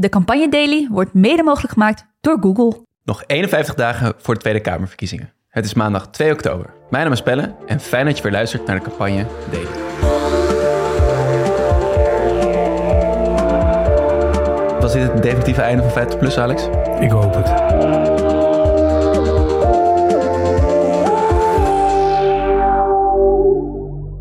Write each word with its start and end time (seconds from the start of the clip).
De 0.00 0.08
Campagne 0.08 0.48
Daily 0.48 0.88
wordt 0.90 1.14
mede 1.14 1.42
mogelijk 1.42 1.72
gemaakt 1.72 2.06
door 2.20 2.38
Google. 2.40 2.84
Nog 3.04 3.22
51 3.26 3.74
dagen 3.74 4.14
voor 4.16 4.34
de 4.34 4.40
Tweede 4.40 4.60
Kamerverkiezingen. 4.60 5.32
Het 5.48 5.64
is 5.64 5.74
maandag 5.74 6.10
2 6.10 6.32
oktober. 6.32 6.70
Mijn 6.90 7.04
naam 7.04 7.12
is 7.12 7.22
Pelle 7.22 7.54
en 7.66 7.80
fijn 7.80 8.06
dat 8.06 8.16
je 8.16 8.22
weer 8.22 8.32
luistert 8.32 8.66
naar 8.66 8.76
de 8.76 8.82
Campagne 8.82 9.26
Daily. 9.50 9.68
Was 14.80 14.92
dit 14.92 15.02
het 15.02 15.22
definitieve 15.22 15.62
einde 15.62 15.82
van 15.82 15.92
50 15.92 16.18
plus, 16.18 16.38
Alex? 16.38 16.68
Ik 17.00 17.10
hoop 17.10 17.34
het. 17.34 18.29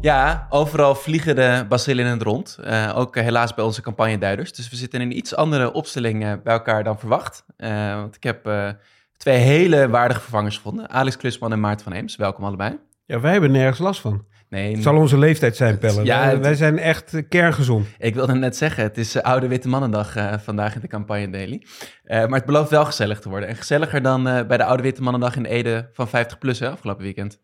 Ja, 0.02 0.48
overal 0.50 0.96
vliegen 0.96 1.36
de 1.36 1.66
bacillen 1.70 2.06
in 2.06 2.12
het 2.12 2.22
rond. 2.22 2.58
Uh, 2.64 2.94
ook 2.96 3.16
uh, 3.16 3.24
helaas 3.24 3.54
bij 3.54 3.66
onze 3.66 3.82
campagneduiders. 3.82 4.54
Dus 4.54 4.70
we 4.70 4.76
zitten 4.76 5.02
in 5.02 5.10
een 5.10 5.18
iets 5.18 5.36
andere 5.36 5.72
opstelling 5.72 6.24
uh, 6.24 6.34
bij 6.44 6.54
elkaar 6.54 6.84
dan 6.84 7.00
verwacht. 7.00 7.46
want 7.96 8.16
ik 8.16 8.24
heb 8.24 8.50
twee 9.18 9.38
hele 9.38 9.90
waardige 9.90 10.22
vervangers 10.22 10.56
gevonden. 10.56 10.90
Alex 10.90 11.18
Klusman 11.18 11.52
en 11.52 11.60
Maarten 11.60 11.84
van 11.84 11.94
Eems. 11.94 12.16
Welkom 12.16 12.44
allebei. 12.44 12.80
Ja, 13.06 13.20
wij 13.20 13.32
hebben 13.32 13.52
nergens 13.52 13.80
last 13.80 14.02
van. 14.02 14.26
Nee, 14.50 14.74
het 14.74 14.84
zal 14.84 14.96
onze 14.96 15.18
leeftijd 15.18 15.56
zijn, 15.56 15.78
Pelle. 15.78 16.04
Ja, 16.04 16.26
wij, 16.26 16.40
wij 16.40 16.56
zijn 16.56 16.80
echt 16.80 17.28
kerngezond. 17.30 17.88
Ik 17.98 18.16
wilde 18.16 18.36
net 18.36 18.56
zeggen, 18.56 18.84
het 18.84 18.98
is 18.98 19.22
Oude 19.22 19.48
Witte 19.48 19.68
Mannendag 19.68 20.14
vandaag 20.44 20.76
in 20.76 20.82
de 20.82 20.88
campagne 20.88 21.30
Daily. 21.30 21.66
maar 22.04 22.30
het 22.30 22.46
belooft 22.46 22.70
wel 22.70 22.86
gezellig 22.86 23.20
te 23.20 23.30
worden. 23.30 23.50
En 23.50 23.56
gezelliger 23.56 24.02
dan 24.02 24.24
bij 24.24 24.58
de 24.58 24.64
Oude 24.64 24.84
Witte 24.84 25.02
Mannendag 25.02 25.36
in 25.36 25.46
Ede 25.46 25.90
van 25.94 26.08
50 26.08 26.38
plus 26.38 26.60
hè, 26.60 26.70
afgelopen 26.70 27.04
weekend. 27.04 27.40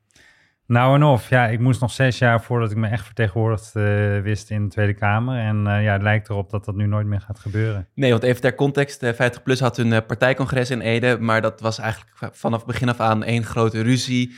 Nou 0.68 0.96
en 0.96 1.04
of, 1.04 1.30
ja, 1.30 1.48
ik 1.48 1.60
moest 1.60 1.82
nog 1.82 1.92
zes 1.92 2.18
jaar 2.18 2.42
voordat 2.42 2.72
ik 2.72 2.78
me 2.78 2.88
echt 2.88 3.06
vertegenwoordigd 3.06 3.72
uh, 3.76 4.22
wist 4.22 4.50
in 4.50 4.64
de 4.64 4.70
Tweede 4.70 4.94
Kamer. 4.94 5.40
En 5.40 5.58
uh, 5.58 5.84
ja, 5.84 5.94
het 5.94 6.02
lijkt 6.02 6.30
erop 6.30 6.50
dat 6.50 6.66
dat 6.66 6.76
nu 6.76 6.86
nooit 6.86 7.08
meer 7.08 7.22
gaat 7.22 7.40
gebeuren. 7.40 7.88
Nee, 7.94 8.12
want 8.12 8.24
even 8.24 8.42
ter 8.42 8.56
context, 8.56 9.04
uh, 9.04 9.12
50PLUS 9.12 9.60
had 9.60 9.78
hun 9.78 10.06
partijcongres 10.06 10.72
in 10.72 10.82
Ede, 10.82 11.18
maar 11.20 11.42
dat 11.42 11.62
was 11.62 11.80
eigenlijk 11.80 12.36
vanaf 12.36 12.66
begin 12.66 12.90
af 12.90 13.00
aan 13.00 13.24
één 13.24 13.44
grote 13.44 13.82
ruzie. 13.82 14.36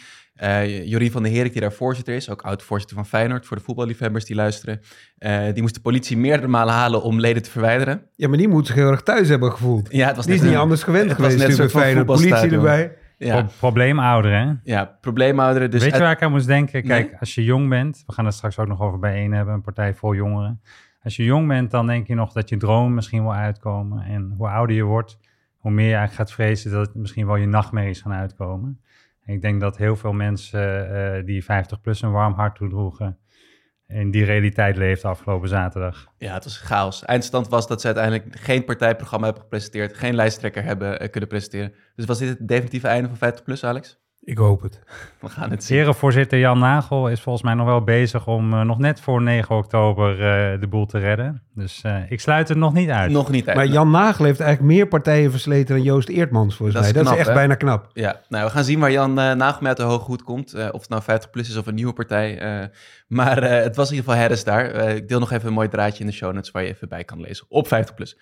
Jorien 0.83 1.11
van 1.11 1.23
der 1.23 1.31
Herik, 1.31 1.51
die 1.51 1.61
daar 1.61 1.71
voorzitter 1.71 2.15
is, 2.15 2.29
ook 2.29 2.41
oud-voorzitter 2.41 2.97
van 2.97 3.05
Feyenoord, 3.05 3.45
voor 3.45 3.57
de 3.57 3.63
voetballiefhebbers 3.63 4.25
die 4.25 4.35
luisteren, 4.35 4.81
die 5.53 5.61
moest 5.61 5.73
de 5.73 5.81
politie 5.81 6.17
meerdere 6.17 6.47
malen 6.47 6.73
halen 6.73 7.01
om 7.01 7.19
leden 7.19 7.43
te 7.43 7.49
verwijderen. 7.49 8.01
Ja, 8.15 8.27
maar 8.27 8.37
die 8.37 8.47
moet 8.47 8.67
zich 8.67 8.75
heel 8.75 8.91
erg 8.91 9.03
thuis 9.03 9.29
hebben 9.29 9.51
gevoeld. 9.51 9.87
Ja, 9.91 10.07
het 10.07 10.15
was 10.15 10.25
die 10.25 10.35
is 10.35 10.41
niet 10.41 10.55
anders 10.55 10.83
gewend 10.83 11.13
geweest, 11.13 11.37
net 11.37 11.57
met 11.57 11.71
Feyenoord, 11.71 12.05
politie 12.05 12.51
erbij. 12.51 12.91
Ja. 13.17 13.41
Pro 13.41 13.51
probleemouderen, 13.59 14.61
Ja, 14.63 14.97
probleemouderen. 15.01 15.71
Dus 15.71 15.83
Weet 15.83 15.93
je 15.93 15.99
waar 15.99 16.11
ik 16.11 16.21
aan 16.21 16.31
moest 16.31 16.47
denken? 16.47 16.83
Kijk, 16.83 17.15
als 17.19 17.35
je 17.35 17.43
jong 17.43 17.69
bent, 17.69 18.03
we 18.05 18.13
gaan 18.13 18.25
het 18.25 18.33
straks 18.33 18.59
ook 18.59 18.67
nog 18.67 18.81
over 18.81 18.99
bijeen 18.99 19.31
hebben, 19.31 19.53
een 19.53 19.61
partij 19.61 19.93
vol 19.93 20.15
jongeren. 20.15 20.61
Als 21.03 21.15
je 21.15 21.23
jong 21.23 21.47
bent, 21.47 21.71
dan 21.71 21.87
denk 21.87 22.07
je 22.07 22.15
nog 22.15 22.31
dat 22.31 22.49
je 22.49 22.57
droom 22.57 22.93
misschien 22.93 23.21
wil 23.21 23.33
uitkomen. 23.33 24.03
En 24.03 24.33
hoe 24.37 24.49
ouder 24.49 24.75
je 24.75 24.83
wordt, 24.83 25.19
hoe 25.57 25.71
meer 25.71 25.87
je 25.87 25.95
eigenlijk 25.95 26.29
gaat 26.29 26.37
vrezen 26.37 26.71
dat 26.71 26.95
misschien 26.95 27.25
wel 27.25 27.35
je 27.35 27.47
nachtmerries 27.47 28.01
gaan 28.01 28.13
uitkomen. 28.13 28.81
En 29.23 29.33
ik 29.33 29.41
denk 29.41 29.61
dat 29.61 29.77
heel 29.77 29.95
veel 29.95 30.13
mensen 30.13 30.91
uh, 30.91 31.25
die 31.25 31.43
50 31.43 31.81
plus 31.81 32.01
een 32.01 32.11
warm 32.11 32.33
hart 32.33 32.55
toedroegen, 32.55 33.17
in 33.87 34.11
die 34.11 34.25
realiteit 34.25 34.77
leeft 34.77 35.05
afgelopen 35.05 35.49
zaterdag. 35.49 36.07
Ja, 36.17 36.33
het 36.33 36.43
was 36.43 36.57
chaos. 36.57 37.05
Eindstand 37.05 37.47
was 37.47 37.67
dat 37.67 37.81
ze 37.81 37.85
uiteindelijk 37.87 38.39
geen 38.39 38.65
partijprogramma 38.65 39.25
hebben 39.25 39.43
gepresenteerd, 39.43 39.97
geen 39.97 40.15
lijsttrekker 40.15 40.63
hebben 40.63 41.01
uh, 41.01 41.09
kunnen 41.09 41.29
presenteren. 41.29 41.73
Dus 41.95 42.05
was 42.05 42.17
dit 42.17 42.29
het 42.29 42.47
definitieve 42.47 42.87
einde 42.87 43.07
van 43.07 43.17
50 43.17 43.43
plus, 43.43 43.63
Alex? 43.63 43.99
Ik 44.21 44.37
hoop 44.37 44.61
het. 44.61 44.79
We 45.19 45.29
gaan 45.29 45.49
het 45.49 45.63
zien. 45.63 45.77
Herenvoorzitter 45.77 46.39
Jan 46.39 46.59
Nagel 46.59 47.09
is 47.09 47.21
volgens 47.21 47.43
mij 47.43 47.53
nog 47.53 47.65
wel 47.65 47.83
bezig 47.83 48.27
om 48.27 48.53
uh, 48.53 48.61
nog 48.61 48.77
net 48.77 48.99
voor 48.99 49.21
9 49.21 49.55
oktober 49.55 50.11
uh, 50.11 50.59
de 50.59 50.67
boel 50.67 50.85
te 50.85 50.97
redden. 50.97 51.43
Dus 51.53 51.83
uh, 51.85 52.11
ik 52.11 52.19
sluit 52.19 52.47
het 52.47 52.57
nog 52.57 52.73
niet 52.73 52.89
uit. 52.89 53.11
Nog 53.11 53.29
niet 53.29 53.47
uit. 53.47 53.57
Maar 53.57 53.67
Jan 53.67 53.91
Nagel 53.91 54.25
heeft 54.25 54.39
eigenlijk 54.39 54.73
meer 54.73 54.87
partijen 54.87 55.31
versleten 55.31 55.75
dan 55.75 55.83
Joost 55.83 56.09
Eertmans 56.09 56.55
volgens 56.55 56.77
dat 56.77 56.93
mij. 56.93 57.01
Is 57.01 57.07
dat 57.07 57.17
is 57.17 57.25
echt 57.25 57.33
bijna 57.33 57.55
knap. 57.55 57.89
Ja, 57.93 58.21
nou 58.29 58.45
we 58.45 58.51
gaan 58.51 58.63
zien 58.63 58.79
waar 58.79 58.91
Jan 58.91 59.13
Nagel 59.13 59.61
met 59.61 59.77
de 59.77 59.83
hoge 59.83 60.03
goed 60.03 60.23
komt. 60.23 60.53
of 60.53 60.81
het 60.81 60.89
nou 60.89 61.03
50 61.03 61.29
plus 61.29 61.49
is 61.49 61.57
of 61.57 61.67
een 61.67 61.75
nieuwe 61.75 61.93
partij. 61.93 62.39
maar 63.07 63.43
het 63.43 63.75
was 63.75 63.89
in 63.89 63.95
ieder 63.95 64.09
geval 64.09 64.21
herres 64.25 64.43
daar. 64.43 64.89
ik 64.95 65.07
deel 65.07 65.19
nog 65.19 65.31
even 65.31 65.47
een 65.47 65.53
mooi 65.53 65.67
draadje 65.67 65.99
in 65.99 66.09
de 66.09 66.15
show 66.15 66.33
notes 66.33 66.51
waar 66.51 66.63
je 66.63 66.69
even 66.69 66.89
bij 66.89 67.03
kan 67.03 67.21
lezen. 67.21 67.45
Op 67.49 67.67
50 67.67 67.95
plus. 67.95 68.17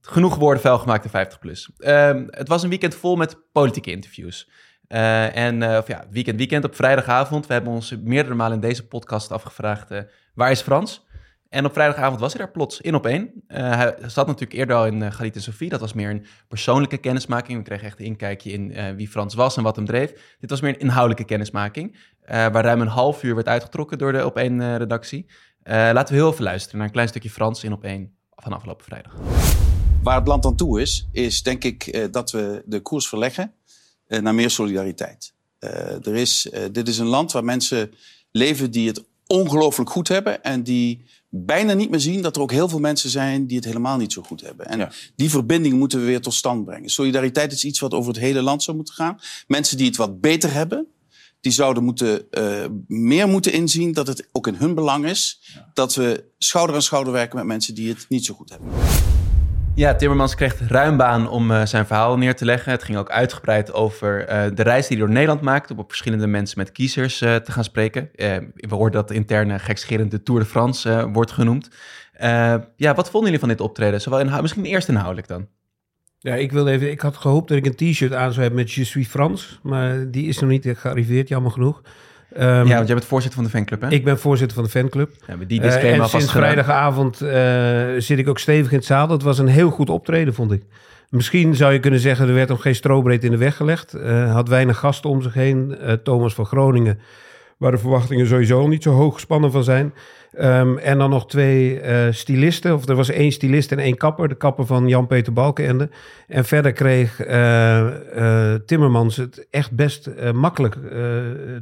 Genoeg 0.00 0.36
woorden 0.36 0.62
vuil 0.62 0.78
gemaakt 0.78 1.04
in 1.04 1.10
50 1.10 1.38
plus. 1.38 1.70
Ehm, 1.78 2.24
het 2.30 2.48
was 2.48 2.62
een 2.62 2.68
weekend 2.68 2.94
vol 2.94 3.16
met 3.16 3.38
politieke 3.52 3.90
interviews. 3.90 4.48
Uh, 4.88 5.36
en 5.36 5.60
uh, 5.60 5.78
ja, 5.86 6.04
weekend, 6.10 6.38
weekend 6.38 6.64
op 6.64 6.74
vrijdagavond. 6.74 7.46
We 7.46 7.52
hebben 7.52 7.72
ons 7.72 7.96
meerdere 8.02 8.34
malen 8.34 8.54
in 8.54 8.60
deze 8.60 8.86
podcast 8.86 9.32
afgevraagd: 9.32 9.90
uh, 9.90 9.98
waar 10.34 10.50
is 10.50 10.60
Frans? 10.60 11.06
En 11.48 11.64
op 11.64 11.72
vrijdagavond 11.72 12.20
was 12.20 12.32
hij 12.32 12.42
daar 12.42 12.52
plots 12.52 12.80
in 12.80 12.94
op 12.94 13.06
één. 13.06 13.30
hij 13.46 13.96
zat 14.06 14.26
natuurlijk 14.26 14.52
eerder 14.52 14.76
al 14.76 14.86
in 14.86 15.12
Galit 15.12 15.34
en 15.34 15.42
Sophie. 15.42 15.68
Dat 15.68 15.80
was 15.80 15.92
meer 15.92 16.10
een 16.10 16.26
persoonlijke 16.48 16.96
kennismaking. 16.96 17.58
We 17.58 17.64
kregen 17.64 17.86
echt 17.86 17.98
een 17.98 18.04
inkijkje 18.04 18.52
in 18.52 18.96
wie 18.96 19.08
Frans 19.08 19.34
was 19.34 19.56
en 19.56 19.62
wat 19.62 19.76
hem 19.76 19.84
dreef. 19.84 20.36
Dit 20.40 20.50
was 20.50 20.60
meer 20.60 20.74
een 20.74 20.80
inhoudelijke 20.80 21.24
kennismaking. 21.24 21.96
waar 22.26 22.64
ruim 22.64 22.80
een 22.80 22.86
half 22.86 23.22
uur 23.22 23.34
werd 23.34 23.48
uitgetrokken 23.48 23.98
door 23.98 24.12
de 24.12 24.26
op 24.26 24.36
één 24.36 24.76
redactie. 24.76 25.26
laten 25.64 26.14
we 26.14 26.20
heel 26.20 26.32
even 26.32 26.44
luisteren 26.44 26.76
naar 26.76 26.86
een 26.86 26.92
klein 26.92 27.08
stukje 27.08 27.30
Frans 27.30 27.64
in 27.64 27.72
op 27.72 27.84
één 27.84 28.16
van 28.36 28.52
afgelopen 28.52 28.84
vrijdag. 28.84 29.14
Waar 30.02 30.18
het 30.18 30.28
land 30.28 30.44
aan 30.44 30.56
toe 30.56 30.80
is, 30.80 31.08
is 31.12 31.42
denk 31.42 31.64
ik 31.64 32.08
dat 32.12 32.30
we 32.30 32.62
de 32.66 32.80
koers 32.80 33.08
verleggen 33.08 33.52
uh, 33.63 33.63
naar 34.06 34.34
meer 34.34 34.50
solidariteit. 34.50 35.32
Uh, 35.60 36.06
er 36.06 36.14
is, 36.14 36.46
uh, 36.52 36.60
dit 36.72 36.88
is 36.88 36.98
een 36.98 37.06
land 37.06 37.32
waar 37.32 37.44
mensen 37.44 37.92
leven 38.30 38.70
die 38.70 38.88
het 38.88 39.04
ongelooflijk 39.26 39.90
goed 39.90 40.08
hebben 40.08 40.42
en 40.42 40.62
die 40.62 41.04
bijna 41.28 41.72
niet 41.72 41.90
meer 41.90 42.00
zien 42.00 42.22
dat 42.22 42.36
er 42.36 42.42
ook 42.42 42.50
heel 42.50 42.68
veel 42.68 42.78
mensen 42.78 43.10
zijn 43.10 43.46
die 43.46 43.56
het 43.56 43.66
helemaal 43.66 43.96
niet 43.96 44.12
zo 44.12 44.22
goed 44.22 44.40
hebben. 44.40 44.66
En 44.66 44.78
ja. 44.78 44.92
die 45.16 45.30
verbinding 45.30 45.74
moeten 45.74 46.00
we 46.00 46.06
weer 46.06 46.20
tot 46.20 46.34
stand 46.34 46.64
brengen. 46.64 46.88
Solidariteit 46.88 47.52
is 47.52 47.64
iets 47.64 47.80
wat 47.80 47.92
over 47.92 48.12
het 48.12 48.20
hele 48.20 48.42
land 48.42 48.62
zou 48.62 48.76
moeten 48.76 48.94
gaan. 48.94 49.20
Mensen 49.46 49.76
die 49.76 49.86
het 49.86 49.96
wat 49.96 50.20
beter 50.20 50.52
hebben, 50.52 50.86
die 51.40 51.52
zouden 51.52 51.84
moeten, 51.84 52.26
uh, 52.30 52.64
meer 52.86 53.28
moeten 53.28 53.52
inzien 53.52 53.92
dat 53.92 54.06
het 54.06 54.28
ook 54.32 54.46
in 54.46 54.54
hun 54.54 54.74
belang 54.74 55.06
is 55.06 55.40
ja. 55.54 55.70
dat 55.74 55.94
we 55.94 56.24
schouder 56.38 56.74
aan 56.74 56.82
schouder 56.82 57.12
werken 57.12 57.36
met 57.36 57.46
mensen 57.46 57.74
die 57.74 57.88
het 57.88 58.06
niet 58.08 58.24
zo 58.24 58.34
goed 58.34 58.50
hebben. 58.50 58.68
Ja, 59.76 59.94
Timmermans 59.94 60.34
kreeg 60.34 60.68
ruim 60.68 60.96
baan 60.96 61.28
om 61.28 61.50
uh, 61.50 61.64
zijn 61.64 61.86
verhaal 61.86 62.18
neer 62.18 62.36
te 62.36 62.44
leggen. 62.44 62.72
Het 62.72 62.82
ging 62.82 62.98
ook 62.98 63.10
uitgebreid 63.10 63.72
over 63.72 64.20
uh, 64.20 64.56
de 64.56 64.62
reis 64.62 64.86
die 64.86 64.96
hij 64.96 65.06
door 65.06 65.14
Nederland 65.14 65.40
maakte... 65.40 65.72
om 65.72 65.78
op 65.78 65.88
verschillende 65.88 66.26
mensen 66.26 66.58
met 66.58 66.72
kiezers 66.72 67.22
uh, 67.22 67.36
te 67.36 67.52
gaan 67.52 67.64
spreken. 67.64 68.10
we 68.54 68.74
hoorden 68.74 69.00
dat 69.00 69.10
interne 69.10 69.58
gekscherend 69.58 70.24
Tour 70.24 70.40
de 70.40 70.46
France 70.46 71.10
wordt 71.12 71.30
genoemd. 71.30 71.68
ja, 72.76 72.94
wat 72.94 73.10
vonden 73.10 73.22
jullie 73.22 73.38
van 73.38 73.48
dit 73.48 73.60
optreden? 73.60 74.00
Zowel 74.00 74.20
inhoud, 74.20 74.42
misschien 74.42 74.64
eerst 74.64 74.88
inhoudelijk 74.88 75.28
dan. 75.28 75.48
Ja, 76.18 76.34
ik 76.34 76.52
wilde 76.52 76.70
even. 76.70 76.90
Ik 76.90 77.00
had 77.00 77.16
gehoopt 77.16 77.48
dat 77.48 77.58
ik 77.58 77.66
een 77.66 77.92
t-shirt 77.92 78.12
aan 78.12 78.30
zou 78.30 78.40
hebben 78.42 78.60
met 78.60 78.72
Je 78.72 78.84
suis 78.84 79.08
Frans, 79.08 79.58
maar 79.62 80.10
die 80.10 80.26
is 80.26 80.38
nog 80.38 80.50
niet 80.50 80.72
gearriveerd, 80.76 81.28
jammer 81.28 81.50
genoeg. 81.50 81.82
Um, 82.40 82.66
ja, 82.66 82.74
want 82.74 82.86
jij 82.86 82.96
bent 82.96 83.04
voorzitter 83.04 83.40
van 83.40 83.50
de 83.50 83.56
fanclub, 83.56 83.80
hè? 83.80 83.88
Ik 83.88 84.04
ben 84.04 84.18
voorzitter 84.18 84.56
van 84.56 84.64
de 84.64 84.70
fanclub. 84.70 85.10
Ja, 85.26 85.36
die 85.46 85.60
disclaimer 85.60 85.96
uh, 85.96 86.02
en 86.02 86.08
sinds 86.08 86.32
vrijdagavond 86.32 87.22
uh, 87.22 87.30
zit 87.98 88.18
ik 88.18 88.28
ook 88.28 88.38
stevig 88.38 88.70
in 88.70 88.76
het 88.76 88.86
zaal. 88.86 89.06
Dat 89.06 89.22
was 89.22 89.38
een 89.38 89.46
heel 89.46 89.70
goed 89.70 89.90
optreden, 89.90 90.34
vond 90.34 90.52
ik. 90.52 90.62
Misschien 91.10 91.54
zou 91.54 91.72
je 91.72 91.78
kunnen 91.80 92.00
zeggen, 92.00 92.28
er 92.28 92.34
werd 92.34 92.48
hem 92.48 92.58
geen 92.58 92.74
strobreed 92.74 93.24
in 93.24 93.30
de 93.30 93.36
weg 93.36 93.56
gelegd. 93.56 93.94
Uh, 93.96 94.32
had 94.32 94.48
weinig 94.48 94.78
gasten 94.78 95.10
om 95.10 95.22
zich 95.22 95.34
heen. 95.34 95.78
Thomas 96.02 96.34
van 96.34 96.46
Groningen, 96.46 96.98
waar 97.58 97.70
de 97.70 97.78
verwachtingen 97.78 98.26
sowieso 98.26 98.66
niet 98.66 98.82
zo 98.82 98.90
hoog 98.90 99.14
gespannen 99.14 99.50
van 99.50 99.64
zijn. 99.64 99.94
Um, 100.40 100.78
en 100.78 100.98
dan 100.98 101.10
nog 101.10 101.26
twee 101.26 101.82
uh, 101.82 102.06
stylisten. 102.10 102.74
Of 102.74 102.88
er 102.88 102.94
was 102.94 103.10
één 103.10 103.32
stylist 103.32 103.72
en 103.72 103.78
één 103.78 103.96
kapper. 103.96 104.28
De 104.28 104.34
kapper 104.34 104.66
van 104.66 104.88
Jan-Peter 104.88 105.32
Balkenende. 105.32 105.88
En 106.28 106.44
verder 106.44 106.72
kreeg 106.72 107.26
uh, 107.26 107.86
uh, 108.16 108.54
Timmermans 108.66 109.16
het 109.16 109.46
echt 109.50 109.72
best 109.72 110.10
makkelijk 110.32 110.74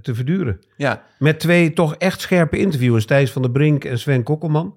te 0.02 0.14
verduren. 0.14 0.60
Ja. 0.76 1.04
Met 1.18 1.40
twee 1.40 1.72
toch 1.72 1.94
echt 1.94 2.20
scherpe 2.20 2.58
interviewers. 2.58 3.06
Thijs 3.06 3.32
van 3.32 3.42
der 3.42 3.50
Brink 3.50 3.84
en 3.84 3.98
Sven 3.98 4.22
Kokkelman. 4.22 4.76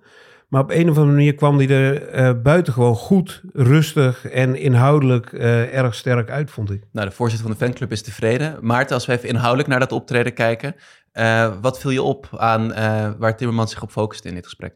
Maar 0.50 0.62
op 0.62 0.70
een 0.70 0.90
of 0.90 0.98
andere 0.98 1.16
manier 1.16 1.36
kwam 1.36 1.58
hij 1.58 1.70
er 1.70 2.42
buitengewoon 2.42 2.96
goed, 2.96 3.42
rustig 3.54 4.28
en 4.28 4.56
inhoudelijk 4.56 5.34
erg 5.34 5.96
sterk 5.96 6.30
uit, 6.30 6.52
vond 6.52 6.72
ik. 6.72 6.84
Nou, 6.92 7.08
de 7.08 7.16
voorzitter 7.16 7.48
van 7.48 7.58
de 7.58 7.66
fanclub 7.66 7.92
is 7.92 8.02
tevreden. 8.02 8.58
Maarten, 8.62 8.96
als 8.96 9.06
we 9.06 9.14
even 9.14 9.30
inhoudelijk 9.30 9.70
naar 9.70 9.80
dat 9.80 9.92
optreden 9.92 10.34
kijken... 10.34 10.76
Uh, 11.14 11.54
wat 11.62 11.80
viel 11.80 11.92
je 11.92 12.02
op 12.02 12.30
aan 12.38 12.72
uh, 12.72 13.10
waar 13.18 13.38
Timmermans 13.38 13.72
zich 13.72 13.82
op 13.82 13.92
focuste 13.92 14.28
in 14.28 14.36
dit 14.36 14.44
gesprek? 14.44 14.76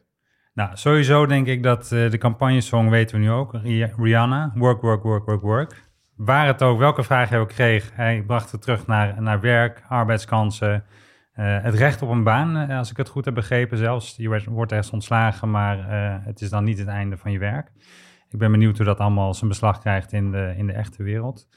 Nou, 0.54 0.70
sowieso 0.72 1.26
denk 1.26 1.46
ik 1.46 1.62
dat 1.62 1.90
uh, 1.92 2.10
de 2.10 2.18
campagnesong 2.18 2.90
weten 2.90 3.16
we 3.16 3.22
nu 3.22 3.30
ook. 3.30 3.54
Rihanna, 3.96 4.52
work, 4.54 4.80
work, 4.80 5.02
work, 5.02 5.24
work, 5.24 5.40
work. 5.40 5.88
Waar 6.16 6.46
het 6.46 6.62
ook, 6.62 6.78
welke 6.78 7.02
vraag 7.02 7.28
hij 7.28 7.38
ook 7.38 7.48
kreeg, 7.48 7.90
hij 7.94 8.24
bracht 8.26 8.52
het 8.52 8.62
terug 8.62 8.86
naar, 8.86 9.22
naar 9.22 9.40
werk, 9.40 9.82
arbeidskansen, 9.88 10.84
het 11.42 11.74
recht 11.74 12.02
op 12.02 12.08
een 12.08 12.24
baan, 12.24 12.70
als 12.70 12.90
ik 12.90 12.96
het 12.96 13.08
goed 13.08 13.24
heb 13.24 13.34
begrepen 13.34 13.78
zelfs. 13.78 14.16
Je 14.16 14.42
wordt 14.50 14.72
ergens 14.72 14.90
ontslagen, 14.90 15.50
maar 15.50 15.90
het 16.24 16.40
is 16.40 16.50
dan 16.50 16.64
niet 16.64 16.78
het 16.78 16.88
einde 16.88 17.16
van 17.16 17.32
je 17.32 17.38
werk. 17.38 17.72
Ik 18.30 18.38
ben 18.38 18.50
benieuwd 18.50 18.76
hoe 18.76 18.86
dat 18.86 18.98
allemaal 18.98 19.34
zijn 19.34 19.50
beslag 19.50 19.80
krijgt 19.80 20.12
in 20.12 20.30
de, 20.30 20.54
in 20.56 20.66
de 20.66 20.72
echte 20.72 21.02
wereld. 21.02 21.48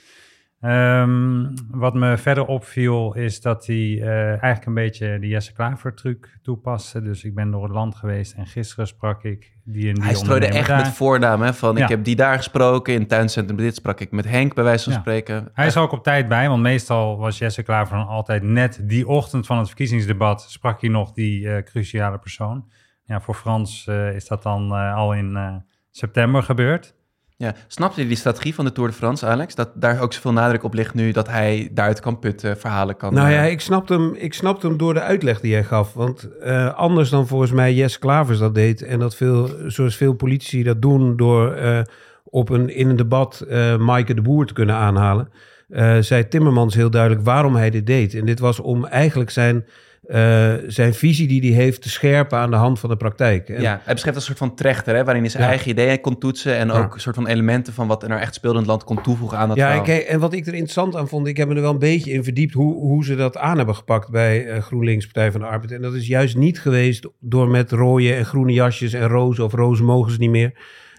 Ehm, 0.63 1.45
wat 1.71 1.93
me 1.93 2.17
verder 2.17 2.45
opviel 2.45 3.13
is 3.15 3.41
dat 3.41 3.65
hij 3.65 3.75
eh, 4.01 4.27
eigenlijk 4.27 4.65
een 4.65 4.73
beetje 4.73 5.19
de 5.19 5.27
Jesse 5.27 5.53
Klaver 5.53 5.93
truc 5.93 6.37
toepaste. 6.41 7.01
Dus 7.01 7.23
ik 7.23 7.35
ben 7.35 7.51
door 7.51 7.63
het 7.63 7.71
land 7.71 7.95
geweest 7.95 8.33
en 8.33 8.45
gisteren 8.47 8.87
sprak 8.87 9.23
ik 9.23 9.51
die 9.63 9.87
en 9.87 9.93
die 9.93 10.03
Hij 10.03 10.13
strooide 10.13 10.47
echt 10.47 10.67
daar. 10.67 10.77
met 10.77 10.87
voornaam, 10.87 11.41
hè, 11.41 11.53
van 11.53 11.75
Ja. 11.75 11.83
ik 11.83 11.89
heb 11.89 12.03
die 12.03 12.15
daar 12.15 12.37
gesproken, 12.37 12.93
in 12.93 12.99
het 12.99 13.09
tuincentrum 13.09 13.57
dit 13.57 13.75
sprak 13.75 13.99
ik 13.99 14.11
met 14.11 14.25
Henk, 14.29 14.53
bij 14.53 14.63
wijze 14.63 14.83
van 14.83 14.93
Ja. 14.93 14.99
spreken. 14.99 15.49
Hij 15.53 15.67
is 15.67 15.77
ook 15.77 15.91
op 15.91 16.03
tijd 16.03 16.27
bij, 16.27 16.49
want 16.49 16.61
meestal 16.61 17.17
was 17.17 17.37
Jesse 17.37 17.63
Klaver 17.63 17.97
dan 17.97 18.07
altijd 18.07 18.43
net 18.43 18.79
die 18.83 19.07
ochtend 19.07 19.45
van 19.45 19.57
het 19.57 19.67
verkiezingsdebat 19.67 20.41
sprak 20.41 20.81
hij 20.81 20.89
nog 20.89 21.11
die 21.11 21.49
eh, 21.49 21.63
cruciale 21.63 22.17
persoon. 22.17 22.65
Ja, 23.05 23.21
voor 23.21 23.35
Frans 23.35 23.87
eh, 23.87 24.15
is 24.15 24.27
dat 24.27 24.43
dan 24.43 24.71
al 24.71 25.13
in 25.13 25.63
september 25.91 26.43
gebeurd. 26.43 26.95
Ja. 27.37 27.55
Snapte 27.67 28.01
je 28.01 28.07
die 28.07 28.17
strategie 28.17 28.55
van 28.55 28.65
de 28.65 28.71
Tour 28.71 28.89
de 28.89 28.95
France, 28.95 29.25
Alex? 29.25 29.55
Dat 29.55 29.69
daar 29.75 30.01
ook 30.01 30.13
zoveel 30.13 30.33
nadruk 30.33 30.63
op 30.63 30.73
ligt 30.73 30.93
nu 30.93 31.11
dat 31.11 31.27
hij 31.27 31.69
daaruit 31.71 31.99
kan 31.99 32.19
putten, 32.19 32.57
verhalen 32.57 32.97
kan... 32.97 33.13
Nou 33.13 33.27
eh, 33.27 33.33
ja, 33.33 33.41
ik 33.41 33.61
snapte 33.61 33.93
hem, 33.93 34.13
ik 34.15 34.33
snapte 34.33 34.67
hem 34.67 34.77
door 34.77 34.93
de 34.93 35.01
uitleg 35.01 35.39
die 35.39 35.51
jij 35.51 35.63
gaf. 35.63 35.93
Want 35.93 36.37
eh, 36.39 36.73
anders 36.73 37.09
dan 37.09 37.27
volgens 37.27 37.51
mij 37.51 37.73
Jesse 37.73 37.99
Klavers 37.99 38.39
dat 38.39 38.55
deed... 38.55 38.81
en 38.81 38.99
dat 38.99 39.15
veel, 39.15 39.49
zoals 39.67 39.95
veel 39.95 40.13
politici 40.13 40.63
dat 40.63 40.81
doen... 40.81 41.17
door 41.17 41.53
eh, 41.53 41.81
op 42.23 42.49
een, 42.49 42.69
in 42.69 42.89
een 42.89 42.95
debat 42.95 43.39
eh 43.39 43.77
Maaike 43.77 44.13
de 44.13 44.21
Boer 44.21 44.45
te 44.45 44.53
kunnen 44.53 44.75
aanhalen... 44.75 45.29
eh, 45.69 45.97
zei 45.99 46.27
Timmermans 46.27 46.75
heel 46.75 46.89
duidelijk 46.89 47.25
waarom 47.25 47.55
hij 47.55 47.69
dit 47.69 47.85
deed. 47.85 48.13
En 48.13 48.25
dit 48.25 48.39
was 48.39 48.59
om 48.59 48.85
eigenlijk 48.85 49.29
zijn, 49.29 49.65
eh, 50.07 50.53
zijn 50.67 50.93
visie 50.93 51.27
die 51.27 51.53
hij 51.53 51.63
heeft... 51.63 51.81
te 51.81 51.89
scherpen 51.89 52.37
aan 52.37 52.49
de 52.51 52.55
hand 52.57 52.79
van 52.79 52.89
de 52.89 52.95
praktijk. 52.97 53.49
En, 53.49 53.61
Ja, 53.61 53.81
hij 53.83 53.93
beschrijft 53.93 54.19
een 54.19 54.25
soort 54.25 54.37
van 54.37 54.55
trechter, 54.55 54.95
hè, 54.95 55.03
waarin 55.03 55.21
hij 55.21 55.31
zijn 55.31 55.43
Ja. 55.43 55.49
eigen 55.49 55.69
ideeën 55.69 56.01
kon 56.01 56.17
toetsen 56.17 56.55
en 56.57 56.67
Ja. 56.67 56.73
ook 56.73 56.93
een 56.93 56.99
soort 57.01 57.15
van 57.15 57.27
elementen 57.27 57.73
van 57.73 57.87
wat 57.87 58.03
er 58.03 58.09
nou 58.09 58.21
echt 58.21 58.33
speelde 58.33 58.55
in 58.55 58.61
het 58.63 58.69
land 58.71 58.83
kon 58.83 59.01
toevoegen 59.01 59.37
aan 59.37 59.47
dat 59.47 59.57
Ja, 59.57 59.73
en, 59.73 59.83
kijk, 59.83 60.03
en 60.03 60.19
wat 60.19 60.33
ik 60.33 60.45
er 60.47 60.53
interessant 60.53 60.95
aan 60.95 61.07
vond, 61.07 61.27
ik 61.27 61.37
heb 61.37 61.47
me 61.47 61.55
er 61.55 61.61
wel 61.61 61.71
een 61.71 61.79
beetje 61.79 62.11
in 62.11 62.23
verdiept 62.23 62.53
hoe, 62.53 62.73
hoe 62.75 63.05
ze 63.05 63.15
dat 63.15 63.37
aan 63.37 63.57
hebben 63.57 63.75
gepakt 63.75 64.09
bij 64.09 64.47
eh, 64.47 64.61
GroenLinks, 64.61 65.05
Partij 65.05 65.31
van 65.31 65.41
de 65.41 65.47
Arbeid. 65.47 65.71
En 65.71 65.81
dat 65.81 65.93
is 65.93 66.07
juist 66.07 66.37
niet 66.37 66.59
geweest 66.59 67.07
door 67.19 67.47
met 67.49 67.71
rode 67.71 68.13
en 68.13 68.25
groene 68.25 68.53
jasjes 68.53 68.93
en 68.93 69.07
rozen, 69.07 69.43
of 69.43 69.53
rozen 69.53 69.85
mogen 69.85 70.11
ze 70.11 70.17
niet 70.19 70.29
meer. 70.29 70.53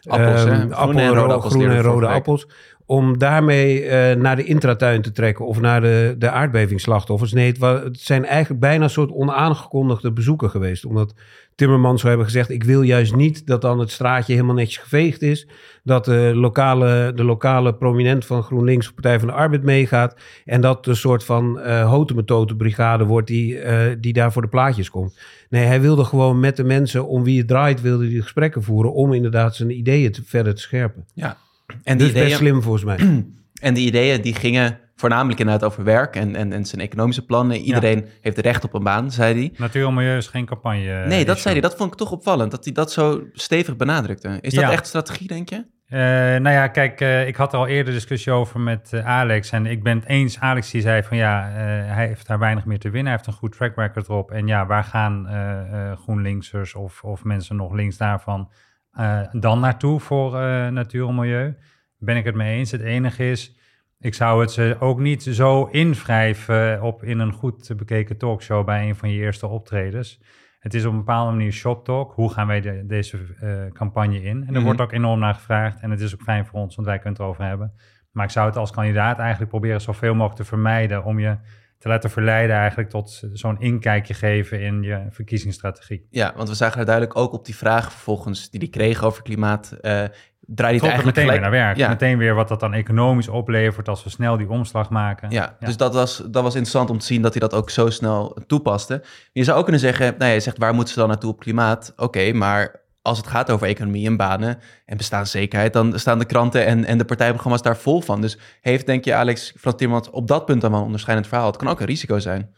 Appels, 0.09 0.45
hè? 0.45 0.51
Ehm, 0.51 0.71
Groene 0.71 0.75
appel 0.75 0.99
en 1.01 1.09
rode 1.15 1.33
appels 1.35 1.53
groene 1.55 1.75
en 1.75 1.83
rode 1.83 2.07
appels. 2.07 2.49
Om 2.87 3.19
daarmee 3.19 3.85
eh, 3.85 4.17
naar 4.17 4.37
de 4.37 4.45
intratuin 4.45 5.03
te 5.03 5.13
trekken 5.13 5.47
of 5.47 5.61
naar 5.61 5.81
de, 5.81 6.15
de 6.19 6.31
aardbevingsslachtoffers. 6.31 7.33
Nee, 7.33 7.53
het, 7.61 8.01
zijn 8.01 8.25
eigenlijk 8.25 8.61
bijna 8.61 8.85
een 8.85 8.91
soort 8.91 9.11
onaangekondigde 9.11 10.13
bezoeken 10.13 10.51
geweest. 10.51 10.85
Omdat 10.85 11.15
Timmermans 11.55 12.01
zou 12.01 12.09
hebben 12.09 12.33
gezegd: 12.33 12.51
Ik 12.51 12.65
wil 12.65 12.83
juist 12.83 13.15
niet 13.15 13.47
dat 13.47 13.61
dan 13.61 13.79
het 13.79 13.91
straatje 13.91 14.33
helemaal 14.33 14.55
netjes 14.55 14.83
geveegd 14.83 15.23
is. 15.23 15.49
Dat 15.83 16.05
de 16.05 16.33
lokale, 16.35 17.13
de 17.15 17.25
lokale 17.25 17.75
prominent 17.75 18.27
van 18.27 18.43
GroenLinks, 18.43 18.93
Partij 18.93 19.19
van 19.19 19.29
de 19.29 19.35
Arbeid, 19.35 19.63
meegaat. 19.63 20.17
En 20.45 20.61
dat 20.61 20.87
een 20.87 20.97
soort 20.97 21.25
van 21.25 21.61
eh 21.61 21.91
hotemetotenbrigade 21.91 23.05
wordt 23.05 23.27
die, 23.27 23.59
eh, 23.59 23.97
die 24.01 24.13
daar 24.13 24.33
voor 24.33 24.43
de 24.43 24.49
plaatjes 24.49 24.91
komt. 24.91 25.19
Nee, 25.49 25.65
hij 25.65 25.81
wilde 25.81 26.05
gewoon 26.05 26.41
met 26.41 26.57
de 26.57 26.65
mensen 26.65 27.07
om 27.07 27.25
wie 27.25 27.39
het 27.39 27.49
draait, 27.49 27.81
wilde 27.81 28.09
die 28.09 28.23
gesprekken 28.23 28.63
voeren. 28.63 28.93
Om 28.93 29.13
inderdaad 29.13 29.57
zijn 29.57 29.79
ideeën 29.79 30.13
te, 30.13 30.23
verder 30.25 30.55
te 30.55 30.61
scherpen. 30.61 31.05
Ja. 31.15 31.37
En 31.83 31.97
die, 31.99 32.07
Dus 32.07 32.13
best 32.13 32.17
ideeën, 32.25 32.37
slim 32.37 32.63
volgens 32.63 32.85
mij. 32.85 32.97
en 33.69 33.75
die 33.75 33.87
ideeën 33.87 34.21
die 34.21 34.35
gingen 34.35 34.79
voornamelijk 34.97 35.41
inderdaad 35.41 35.69
over 35.71 35.85
werk 35.85 36.17
en, 36.17 36.37
en, 36.37 36.53
en 36.53 36.65
zijn 36.65 36.81
economische 36.81 37.25
plannen. 37.25 37.57
Iedereen 37.57 38.07
heeft 38.21 38.39
recht 38.39 38.65
op 38.65 38.75
een 38.75 38.83
baan, 38.83 39.11
zei 39.11 39.35
hij. 39.35 39.53
Natuur 39.57 39.87
en 39.87 39.95
milieu 39.95 40.17
is 40.17 40.27
geen 40.27 40.47
campagne. 40.47 40.93
eh, 41.03 41.09
nee, 41.09 41.25
dat 41.25 41.39
zei 41.39 41.55
hij. 41.55 41.63
Dat 41.63 41.77
vond 41.77 41.93
ik 41.93 41.99
toch 41.99 42.11
opvallend, 42.13 42.51
dat 42.51 42.65
hij 42.65 42.73
dat 42.73 42.93
zo 42.93 43.23
stevig 43.33 43.77
benadrukte. 43.77 44.39
Is 44.41 44.55
dat 44.55 44.65
Ja. 44.65 44.71
echt 44.71 44.87
strategie, 44.87 45.27
denk 45.29 45.49
je? 45.49 45.73
Eh, 45.87 46.01
nou 46.01 46.49
ja, 46.51 46.69
kijk, 46.69 47.01
eh, 47.01 47.27
ik 47.27 47.37
had 47.37 47.53
er 47.53 47.59
al 47.59 47.67
eerder 47.67 47.93
discussie 47.95 48.33
over 48.33 48.61
met 48.61 48.93
Alex. 49.05 49.51
En 49.51 49.67
ik 49.67 49.83
ben 49.83 49.99
het 49.99 50.09
eens. 50.09 50.41
Alex 50.41 50.71
die 50.71 50.81
zei 50.81 51.03
van 51.03 51.17
ja, 51.17 51.49
eh, 51.49 51.55
hij 51.95 52.07
heeft 52.07 52.27
daar 52.27 52.39
weinig 52.39 52.65
meer 52.65 52.79
te 52.79 52.91
winnen. 52.91 53.05
Hij 53.07 53.15
heeft 53.15 53.27
een 53.27 53.33
goed 53.41 53.53
track 53.53 53.77
record 53.77 54.09
erop. 54.09 54.31
En 54.31 54.47
ja, 54.47 54.67
waar 54.67 54.85
gaan 54.85 55.27
eh 55.29 55.91
eh, 55.91 55.99
GroenLinksers 55.99 56.75
of, 56.75 57.03
of 57.03 57.25
mensen 57.25 57.57
nog 57.57 57.73
links 57.73 57.97
daarvan 57.97 58.49
eh, 58.95 59.21
dan 59.33 59.61
naartoe 59.61 60.01
voor 60.01 60.39
eh, 60.41 60.69
natuur 60.69 61.09
en 61.09 61.15
milieu? 61.15 61.57
Ben 61.99 62.17
ik 62.17 62.25
het 62.25 62.35
mee 62.35 62.57
eens. 62.57 62.71
Het 62.71 62.81
enige 62.81 63.31
is, 63.31 63.57
ik 64.01 64.15
zou 64.15 64.41
het 64.41 64.51
ze 64.53 64.77
ook 64.79 64.99
niet 64.99 65.23
zo 65.23 65.65
invrijven 65.65 66.83
op 66.83 67.03
in 67.03 67.19
een 67.19 67.33
goed 67.33 67.73
bekeken 67.77 68.17
talkshow 68.19 68.65
bij 68.65 68.89
een 68.89 68.97
van 68.97 69.11
je 69.11 69.19
eerste 69.21 69.47
optredens. 69.47 70.23
Het 70.59 70.75
is 70.75 70.85
op 70.85 70.93
een 70.93 70.99
bepaalde 70.99 71.31
manier 71.33 71.53
shop 71.53 71.85
talk. 71.85 72.13
Hoe 72.13 72.33
gaan 72.33 72.47
wij 72.47 72.61
de- 72.61 72.85
deze 72.87 73.19
eh, 73.41 73.73
campagne 73.73 74.23
in? 74.23 74.41
En 74.43 74.47
er 74.47 74.53
Mhm. 74.55 74.65
wordt 74.65 74.81
ook 74.81 74.93
enorm 74.93 75.19
naar 75.21 75.35
gevraagd. 75.35 75.81
En 75.81 75.91
het 75.91 76.01
is 76.01 76.15
ook 76.15 76.23
fijn 76.23 76.47
voor 76.47 76.61
ons, 76.61 76.75
want 76.75 76.87
wij 76.89 76.97
kunnen 76.99 77.15
het 77.15 77.23
erover 77.23 77.45
hebben. 77.45 77.73
Maar 78.13 78.25
ik 78.25 78.31
zou 78.31 78.47
het 78.47 78.57
als 78.57 78.71
kandidaat 78.71 79.19
eigenlijk 79.19 79.51
proberen 79.51 79.81
zoveel 79.81 80.13
mogelijk 80.15 80.37
te 80.37 80.45
vermijden. 80.45 81.05
Om 81.05 81.19
je 81.19 81.37
te 81.85 81.91
laten 81.91 82.11
verleiden 82.11 82.57
eigenlijk 82.57 82.91
tot 82.91 83.23
zo'n 83.33 83.61
inkijkje 83.61 84.15
geven 84.15 84.61
in 84.61 84.83
je 84.83 85.07
verkiezingsstrategie. 85.11 86.07
Ja, 86.11 86.33
want 86.37 86.49
we 86.49 86.55
zagen 86.55 86.79
er 86.79 86.85
duidelijk 86.85 87.17
ook 87.17 87.33
op 87.33 87.45
die 87.45 87.57
vraag 87.57 87.91
vervolgens 87.91 88.51
die 88.51 88.61
hij 88.61 88.69
kreeg 88.69 89.05
over 89.05 89.23
klimaat. 89.23 89.73
eh 89.81 89.81
draaide 89.81 90.11
hij 90.47 90.73
het 90.75 90.83
eigenlijk 90.83 91.05
meteen 91.05 91.25
weer 91.25 91.35
gelijk... 91.35 91.41
naar 91.41 91.51
werk. 91.51 91.77
Ja. 91.77 91.89
Meteen 91.89 92.19
weer 92.19 92.35
wat 92.35 92.49
dat 92.49 92.61
dan 92.61 92.75
economisch 92.75 93.29
oplevert 93.29 93.89
als 93.89 94.05
we 94.05 94.11
snel 94.11 94.37
die 94.37 94.49
omslag 94.49 94.91
maken. 94.91 95.31
Ja, 95.31 95.57
dus 95.61 95.77
dat 95.77 95.95
was, 95.95 96.17
dat 96.17 96.43
was 96.43 96.55
interessant 96.55 96.91
om 96.91 96.99
te 96.99 97.07
zien 97.07 97.23
dat 97.23 97.33
hij 97.33 97.41
dat 97.41 97.55
ook 97.55 97.71
zo 97.71 97.91
snel 97.91 98.39
toepaste. 98.47 99.03
Je 99.33 99.45
zou 99.45 99.57
ook 99.57 99.63
kunnen 99.63 99.81
zeggen, 99.81 100.15
nou, 100.19 100.33
je 100.33 100.41
zegt 100.41 100.59
waar 100.59 100.75
moeten 100.75 100.95
ze 100.95 101.01
dan 101.01 101.09
naartoe 101.09 101.31
op 101.31 101.41
klimaat? 101.41 101.93
Oké, 101.97 102.33
maar 102.33 102.81
als 103.05 103.19
het 103.19 103.27
gaat 103.27 103.51
over 103.51 103.67
economie 103.67 104.07
en 104.07 104.17
banen 104.17 104.59
en 104.87 104.97
bestaanszekerheid, 104.97 105.73
dan 105.73 105.99
staan 105.99 106.19
de 106.19 106.25
kranten 106.25 106.67
en, 106.67 106.85
en 106.85 106.99
de 106.99 107.05
partijprogramma's 107.05 107.63
daar 107.63 107.77
vol 107.77 108.01
van. 108.01 108.21
Dus 108.21 108.39
heeft, 108.61 108.87
denk 108.87 109.05
je, 109.05 109.15
Alex 109.15 109.55
Frans 109.57 109.77
Timmermans 109.77 110.11
op 110.11 110.29
dat 110.29 110.45
punt 110.47 110.63
wel 110.63 110.73
een 110.73 110.83
onderscheidend 110.83 111.29
verhaal? 111.29 111.47
Het 111.47 111.57
kan 111.57 111.69
ook 111.69 111.81
een 111.81 111.87
risico 111.87 112.19
zijn. 112.19 112.55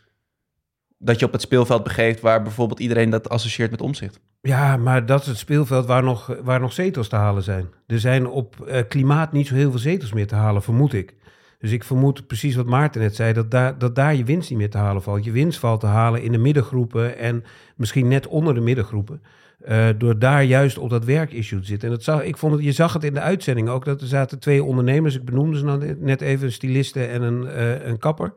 Dat 0.98 1.18
je 1.18 1.26
op 1.26 1.32
het 1.32 1.40
speelveld 1.40 1.82
begeeft 1.82 2.20
waar 2.20 2.42
bijvoorbeeld 2.42 2.80
iedereen 2.80 3.10
dat 3.10 3.28
associeert 3.28 3.70
met 3.70 3.80
omzicht. 3.80 4.20
Ja, 4.40 4.76
maar 4.76 5.06
dat 5.06 5.20
is 5.20 5.26
het 5.26 5.38
speelveld 5.38 5.86
waar 5.86 6.02
nog, 6.02 6.36
waar 6.42 6.60
nog 6.60 6.72
zetels 6.72 7.08
te 7.08 7.16
halen 7.16 7.42
zijn. 7.42 7.66
Er 7.86 8.00
zijn 8.00 8.26
op 8.26 8.66
eh, 8.66 8.82
klimaat 8.88 9.32
niet 9.32 9.46
zo 9.46 9.54
heel 9.54 9.70
veel 9.70 9.80
zetels 9.80 10.12
meer 10.12 10.26
te 10.26 10.34
halen, 10.34 10.62
vermoed 10.62 10.92
ik. 10.92 11.14
Dus 11.58 11.70
ik 11.70 11.84
vermoed 11.84 12.26
precies 12.26 12.54
wat 12.54 12.66
Maarten 12.66 13.00
net 13.00 13.16
zei, 13.16 13.32
dat 13.32 13.50
daar, 13.50 13.78
dat 13.78 13.94
daar 13.94 14.14
je 14.14 14.24
winst 14.24 14.50
niet 14.50 14.58
meer 14.58 14.70
te 14.70 14.78
halen 14.78 15.02
valt. 15.02 15.24
Je 15.24 15.30
winst 15.30 15.58
valt 15.58 15.80
te 15.80 15.86
halen 15.86 16.22
in 16.22 16.32
de 16.32 16.38
middengroepen 16.38 17.18
en 17.18 17.44
misschien 17.76 18.08
net 18.08 18.26
onder 18.26 18.54
de 18.54 18.60
middengroepen. 18.60 19.22
Eh, 19.66 19.86
door 19.98 20.18
daar 20.18 20.44
juist 20.44 20.78
op 20.78 20.90
dat 20.90 21.04
werkissue 21.04 21.60
te 21.60 21.66
zitten. 21.66 21.88
En 21.88 21.94
dat 21.94 22.04
zag, 22.04 22.22
ik 22.22 22.36
vond 22.36 22.52
het, 22.52 22.64
je 22.64 22.72
zag 22.72 22.92
het 22.92 23.04
in 23.04 23.14
de 23.14 23.20
uitzending 23.20 23.68
ook, 23.68 23.84
dat 23.84 24.00
er 24.00 24.06
zaten 24.06 24.38
twee 24.38 24.64
ondernemers, 24.64 25.16
ik 25.16 25.24
benoemde 25.24 25.58
ze 25.58 25.64
nou 25.64 25.96
net 25.98 26.20
even, 26.20 26.46
een 26.46 26.52
styliste 26.52 27.04
en 27.04 27.22
een, 27.22 27.48
eh, 27.48 27.86
een 27.86 27.98
kapper. 27.98 28.32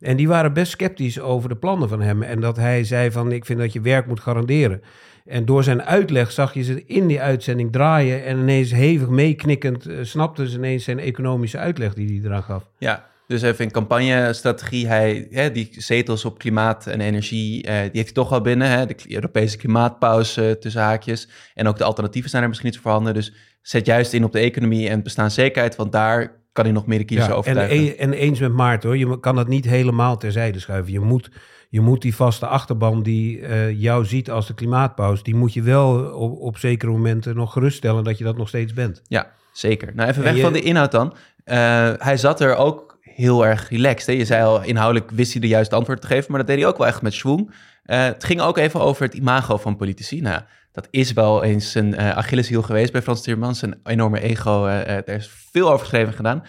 En 0.00 0.16
die 0.16 0.28
waren 0.28 0.52
best 0.52 0.72
sceptisch 0.72 1.20
over 1.20 1.48
de 1.48 1.56
plannen 1.56 1.88
van 1.88 2.00
hem. 2.00 2.22
En 2.22 2.40
dat 2.40 2.56
hij 2.56 2.84
zei 2.84 3.10
van, 3.10 3.32
ik 3.32 3.44
vind 3.44 3.58
dat 3.58 3.72
je 3.72 3.80
werk 3.80 4.06
moet 4.06 4.20
garanderen. 4.20 4.82
En 5.24 5.44
door 5.44 5.64
zijn 5.64 5.82
uitleg 5.82 6.32
zag 6.32 6.54
je 6.54 6.62
ze 6.62 6.84
in 6.86 7.06
die 7.06 7.20
uitzending 7.20 7.72
draaien... 7.72 8.24
en 8.24 8.38
ineens 8.38 8.72
hevig 8.72 9.08
meeknikkend 9.08 9.88
uh, 9.88 9.98
snapten 10.02 10.48
ze 10.48 10.56
ineens 10.56 10.84
zijn 10.84 10.98
economische 10.98 11.58
uitleg 11.58 11.94
die 11.94 12.06
hij 12.06 12.28
eraan 12.28 12.42
gaf. 12.42 12.70
Ja, 12.78 13.06
dus 13.32 13.42
even 13.42 13.64
in 13.64 13.70
campagnestrategie, 13.70 14.86
hij, 14.86 15.26
hè, 15.30 15.52
die 15.52 15.68
zetels 15.70 16.24
op 16.24 16.38
klimaat 16.38 16.86
en 16.86 17.00
energie, 17.00 17.62
eh, 17.62 17.72
die 17.72 17.80
heeft 17.80 17.94
hij 17.94 18.12
toch 18.12 18.28
wel 18.28 18.40
binnen. 18.40 18.68
Hè, 18.68 18.86
de 18.86 18.94
Europese 19.08 19.56
klimaatpauze 19.56 20.56
tussen 20.60 20.82
haakjes. 20.82 21.28
En 21.54 21.68
ook 21.68 21.78
de 21.78 21.84
alternatieven 21.84 22.30
zijn 22.30 22.42
er 22.42 22.48
misschien 22.48 22.70
niet 22.70 22.80
voorhanden. 22.80 23.14
Dus 23.14 23.32
zet 23.62 23.86
juist 23.86 24.12
in 24.12 24.24
op 24.24 24.32
de 24.32 24.38
economie 24.38 24.88
en 24.88 25.02
bestaanszekerheid, 25.02 25.76
want 25.76 25.92
daar 25.92 26.40
kan 26.52 26.64
hij 26.64 26.72
nog 26.72 26.86
meer 26.86 26.98
de 26.98 27.04
kiezer 27.04 27.28
ja, 27.28 27.34
overtuigen. 27.34 27.98
En, 27.98 28.12
en 28.12 28.12
eens 28.12 28.40
met 28.40 28.52
Maarten 28.52 28.88
hoor, 28.88 28.98
je 28.98 29.20
kan 29.20 29.36
dat 29.36 29.48
niet 29.48 29.64
helemaal 29.64 30.16
terzijde 30.16 30.58
schuiven. 30.58 30.92
Je 30.92 31.00
moet, 31.00 31.30
je 31.68 31.80
moet 31.80 32.02
die 32.02 32.14
vaste 32.14 32.46
achterban 32.46 33.02
die 33.02 33.38
uh, 33.38 33.80
jou 33.80 34.04
ziet 34.04 34.30
als 34.30 34.46
de 34.46 34.54
klimaatpauze, 34.54 35.22
die 35.22 35.34
moet 35.34 35.52
je 35.52 35.62
wel 35.62 36.14
op, 36.14 36.40
op 36.40 36.58
zekere 36.58 36.90
momenten 36.90 37.36
nog 37.36 37.52
geruststellen 37.52 38.04
dat 38.04 38.18
je 38.18 38.24
dat 38.24 38.36
nog 38.36 38.48
steeds 38.48 38.72
bent. 38.72 39.02
Ja, 39.08 39.32
zeker. 39.52 39.92
Nou, 39.94 40.08
even 40.08 40.22
weg 40.22 40.36
je... 40.36 40.42
van 40.42 40.52
de 40.52 40.62
inhoud 40.62 40.90
dan. 40.90 41.14
Uh, 41.44 41.54
hij 41.98 42.16
zat 42.16 42.40
er 42.40 42.56
ook 42.56 42.91
heel 43.14 43.46
erg 43.46 43.68
relaxed. 43.68 44.06
Hè? 44.06 44.12
Je 44.12 44.24
zei 44.24 44.44
al, 44.44 44.62
inhoudelijk 44.62 45.10
wist 45.10 45.32
hij 45.32 45.40
de 45.40 45.48
juiste 45.48 45.74
antwoord 45.74 46.00
te 46.00 46.06
geven, 46.06 46.26
maar 46.28 46.38
dat 46.38 46.46
deed 46.46 46.58
hij 46.58 46.66
ook 46.66 46.78
wel 46.78 46.86
echt 46.86 47.02
met 47.02 47.12
schwung. 47.12 47.50
Uh, 47.86 48.04
het 48.04 48.24
ging 48.24 48.40
ook 48.40 48.58
even 48.58 48.80
over 48.80 49.02
het 49.04 49.14
imago 49.14 49.56
van 49.56 49.76
politici. 49.76 50.20
Nou, 50.20 50.42
dat 50.72 50.88
is 50.90 51.12
wel 51.12 51.42
eens 51.42 51.74
een 51.74 51.92
uh, 51.92 52.16
Achilleshiel 52.16 52.62
geweest 52.62 52.92
bij 52.92 53.02
Frans 53.02 53.22
Timmermans. 53.22 53.62
Een 53.62 53.80
enorme 53.84 54.20
ego, 54.20 54.66
uh, 54.66 54.84
daar 54.84 55.08
is 55.08 55.30
veel 55.50 55.66
over 55.66 55.78
geschreven 55.78 56.08
en 56.08 56.14
gedaan. 56.14 56.44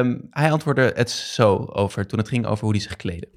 Um, 0.00 0.26
hij 0.30 0.52
antwoordde 0.52 0.92
het 0.94 1.10
zo 1.10 1.56
over 1.72 2.06
toen 2.06 2.18
het 2.18 2.28
ging 2.28 2.46
over 2.46 2.64
hoe 2.64 2.72
hij 2.72 2.82
zich 2.82 2.96
kleedde. 2.96 3.28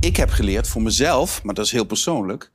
Ik 0.00 0.16
heb 0.16 0.30
geleerd 0.30 0.68
voor 0.68 0.82
mezelf, 0.82 1.42
maar 1.42 1.54
dat 1.54 1.64
is 1.64 1.72
heel 1.72 1.84
persoonlijk. 1.84 2.50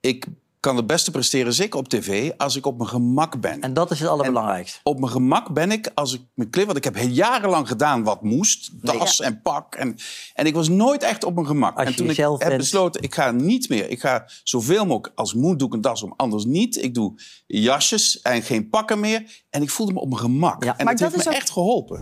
Ik 0.00 0.26
kan 0.64 0.76
het 0.76 0.86
beste 0.86 1.10
presteren, 1.10 1.52
zeker 1.52 1.78
op 1.78 1.88
tv, 1.88 2.30
als 2.36 2.56
ik 2.56 2.66
op 2.66 2.76
mijn 2.76 2.88
gemak 2.88 3.40
ben. 3.40 3.60
En 3.60 3.74
dat 3.74 3.90
is 3.90 4.00
het 4.00 4.08
allerbelangrijkste. 4.08 4.78
En 4.78 4.92
op 4.92 4.98
mijn 4.98 5.12
gemak 5.12 5.52
ben 5.52 5.72
ik 5.72 5.90
als 5.94 6.14
ik 6.14 6.20
me 6.34 6.50
kleed. 6.50 6.64
Want 6.64 6.76
ik 6.76 6.84
heb 6.84 6.96
jarenlang 6.96 7.68
gedaan 7.68 8.02
wat 8.02 8.22
moest. 8.22 8.70
Tas 8.82 9.18
nee, 9.18 9.28
ja. 9.28 9.34
en 9.34 9.42
pak. 9.42 9.74
En, 9.74 9.96
en 10.34 10.46
ik 10.46 10.54
was 10.54 10.68
nooit 10.68 11.02
echt 11.02 11.24
op 11.24 11.34
mijn 11.34 11.46
gemak. 11.46 11.76
Als 11.76 11.86
en 11.86 11.96
toen 11.96 12.10
ik 12.10 12.16
heb 12.16 12.38
bent. 12.38 12.56
besloten, 12.56 13.02
ik 13.02 13.14
ga 13.14 13.30
niet 13.30 13.68
meer. 13.68 13.90
Ik 13.90 14.00
ga 14.00 14.28
zoveel 14.42 14.86
mogelijk 14.86 15.12
als 15.14 15.34
moet 15.34 15.58
doe 15.58 15.68
ik 15.68 15.74
een 15.74 15.80
das 15.80 16.02
om, 16.02 16.14
anders 16.16 16.44
niet. 16.44 16.82
Ik 16.82 16.94
doe 16.94 17.20
jasjes 17.46 18.20
en 18.20 18.42
geen 18.42 18.68
pakken 18.68 19.00
meer. 19.00 19.44
En 19.50 19.62
ik 19.62 19.70
voelde 19.70 19.92
me 19.92 20.00
op 20.00 20.08
mijn 20.08 20.20
gemak. 20.20 20.64
Ja, 20.64 20.78
en 20.78 20.84
maar 20.84 20.96
dat 20.96 21.12
heeft 21.12 21.24
me 21.24 21.30
ook... 21.30 21.36
echt 21.36 21.50
geholpen. 21.50 22.00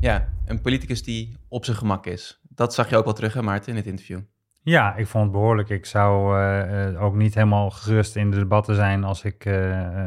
Ja, 0.00 0.28
een 0.46 0.60
politicus 0.60 1.02
die 1.02 1.36
op 1.48 1.64
zijn 1.64 1.76
gemak 1.76 2.06
is. 2.06 2.40
Dat 2.48 2.74
zag 2.74 2.90
je 2.90 2.96
ook 2.96 3.04
wel 3.04 3.14
terug, 3.14 3.34
hè, 3.34 3.42
Maarten, 3.42 3.70
in 3.70 3.76
het 3.76 3.86
interview. 3.86 4.20
Ja, 4.62 4.96
ik 4.96 5.06
vond 5.06 5.24
het 5.24 5.32
behoorlijk. 5.32 5.68
Ik 5.68 5.86
zou 5.86 6.38
eh, 6.38 6.86
eh, 6.88 7.02
ook 7.02 7.14
niet 7.14 7.34
helemaal 7.34 7.70
gerust 7.70 8.16
in 8.16 8.30
de 8.30 8.36
debatten 8.38 8.74
zijn 8.74 9.04
als 9.04 9.24
ik 9.24 9.44
eh, 9.44 9.52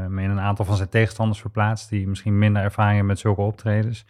me 0.08 0.22
in 0.22 0.30
een 0.30 0.40
aantal 0.40 0.66
van 0.66 0.76
zijn 0.76 0.90
tegenstanders 0.90 1.40
verplaats, 1.42 1.88
die 1.90 2.08
misschien 2.08 2.38
minder 2.38 2.62
ervaring 2.62 2.92
hebben 2.96 3.12
met 3.12 3.20
zulke 3.20 3.42
optredens. 3.42 4.06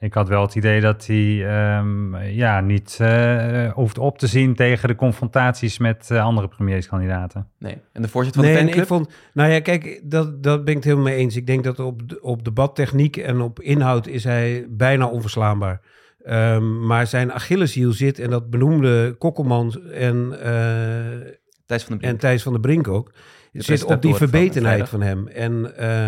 Ik 0.00 0.14
had 0.14 0.28
wel 0.28 0.42
het 0.42 0.54
idee 0.54 0.80
dat 0.80 1.06
hij 1.06 1.46
ehm, 1.46 2.16
ja, 2.16 2.60
niet 2.60 2.98
eh, 3.00 3.72
hoeft 3.72 3.98
op 3.98 4.18
te 4.18 4.26
zien 4.26 4.54
tegen 4.54 4.88
de 4.88 4.94
confrontaties 4.94 5.78
met 5.78 6.10
eh, 6.10 6.22
andere 6.24 6.48
premierskandidaten. 6.48 7.48
Nee. 7.58 7.78
En 7.92 8.02
de 8.02 8.08
voorzitter 8.08 8.42
van 8.42 8.52
Nee, 8.52 8.62
de 8.62 8.70
en 8.70 8.78
ik 8.78 8.86
fanclub? 8.86 9.06
vond, 9.06 9.18
nou 9.32 9.50
ja, 9.50 9.60
kijk, 9.60 10.00
dat, 10.04 10.42
dat 10.42 10.58
ben 10.58 10.68
ik 10.68 10.74
het 10.74 10.84
helemaal 10.84 11.04
mee 11.06 11.16
eens. 11.16 11.36
Ik 11.36 11.46
denk 11.46 11.64
dat 11.64 11.78
op, 11.78 12.00
op 12.20 12.44
debattechniek 12.44 13.16
en 13.16 13.40
op 13.40 13.60
inhoud 13.60 14.06
is 14.06 14.24
hij 14.24 14.66
bijna 14.68 15.06
onverslaanbaar. 15.06 15.80
Ehm, 16.28 16.86
maar 16.86 17.06
zijn 17.06 17.32
Achilleshiel 17.32 17.92
zit, 17.92 18.18
en 18.18 18.30
dat 18.30 18.50
benoemde 18.50 19.14
Kokkelman 19.18 19.90
en, 19.92 20.40
eh, 20.42 21.30
Thijs 21.66 21.84
van 21.84 21.98
Brink. 21.98 22.12
en 22.12 22.18
Thijs 22.18 22.42
van 22.42 22.52
der 22.52 22.60
Brink 22.60 22.88
ook, 22.88 23.12
zit 23.52 23.84
op 23.84 24.02
die 24.02 24.10
van 24.10 24.18
verbetenheid 24.18 24.88
van 24.88 25.02
hem. 25.02 25.28
En 25.28 25.76
eh, 25.76 26.06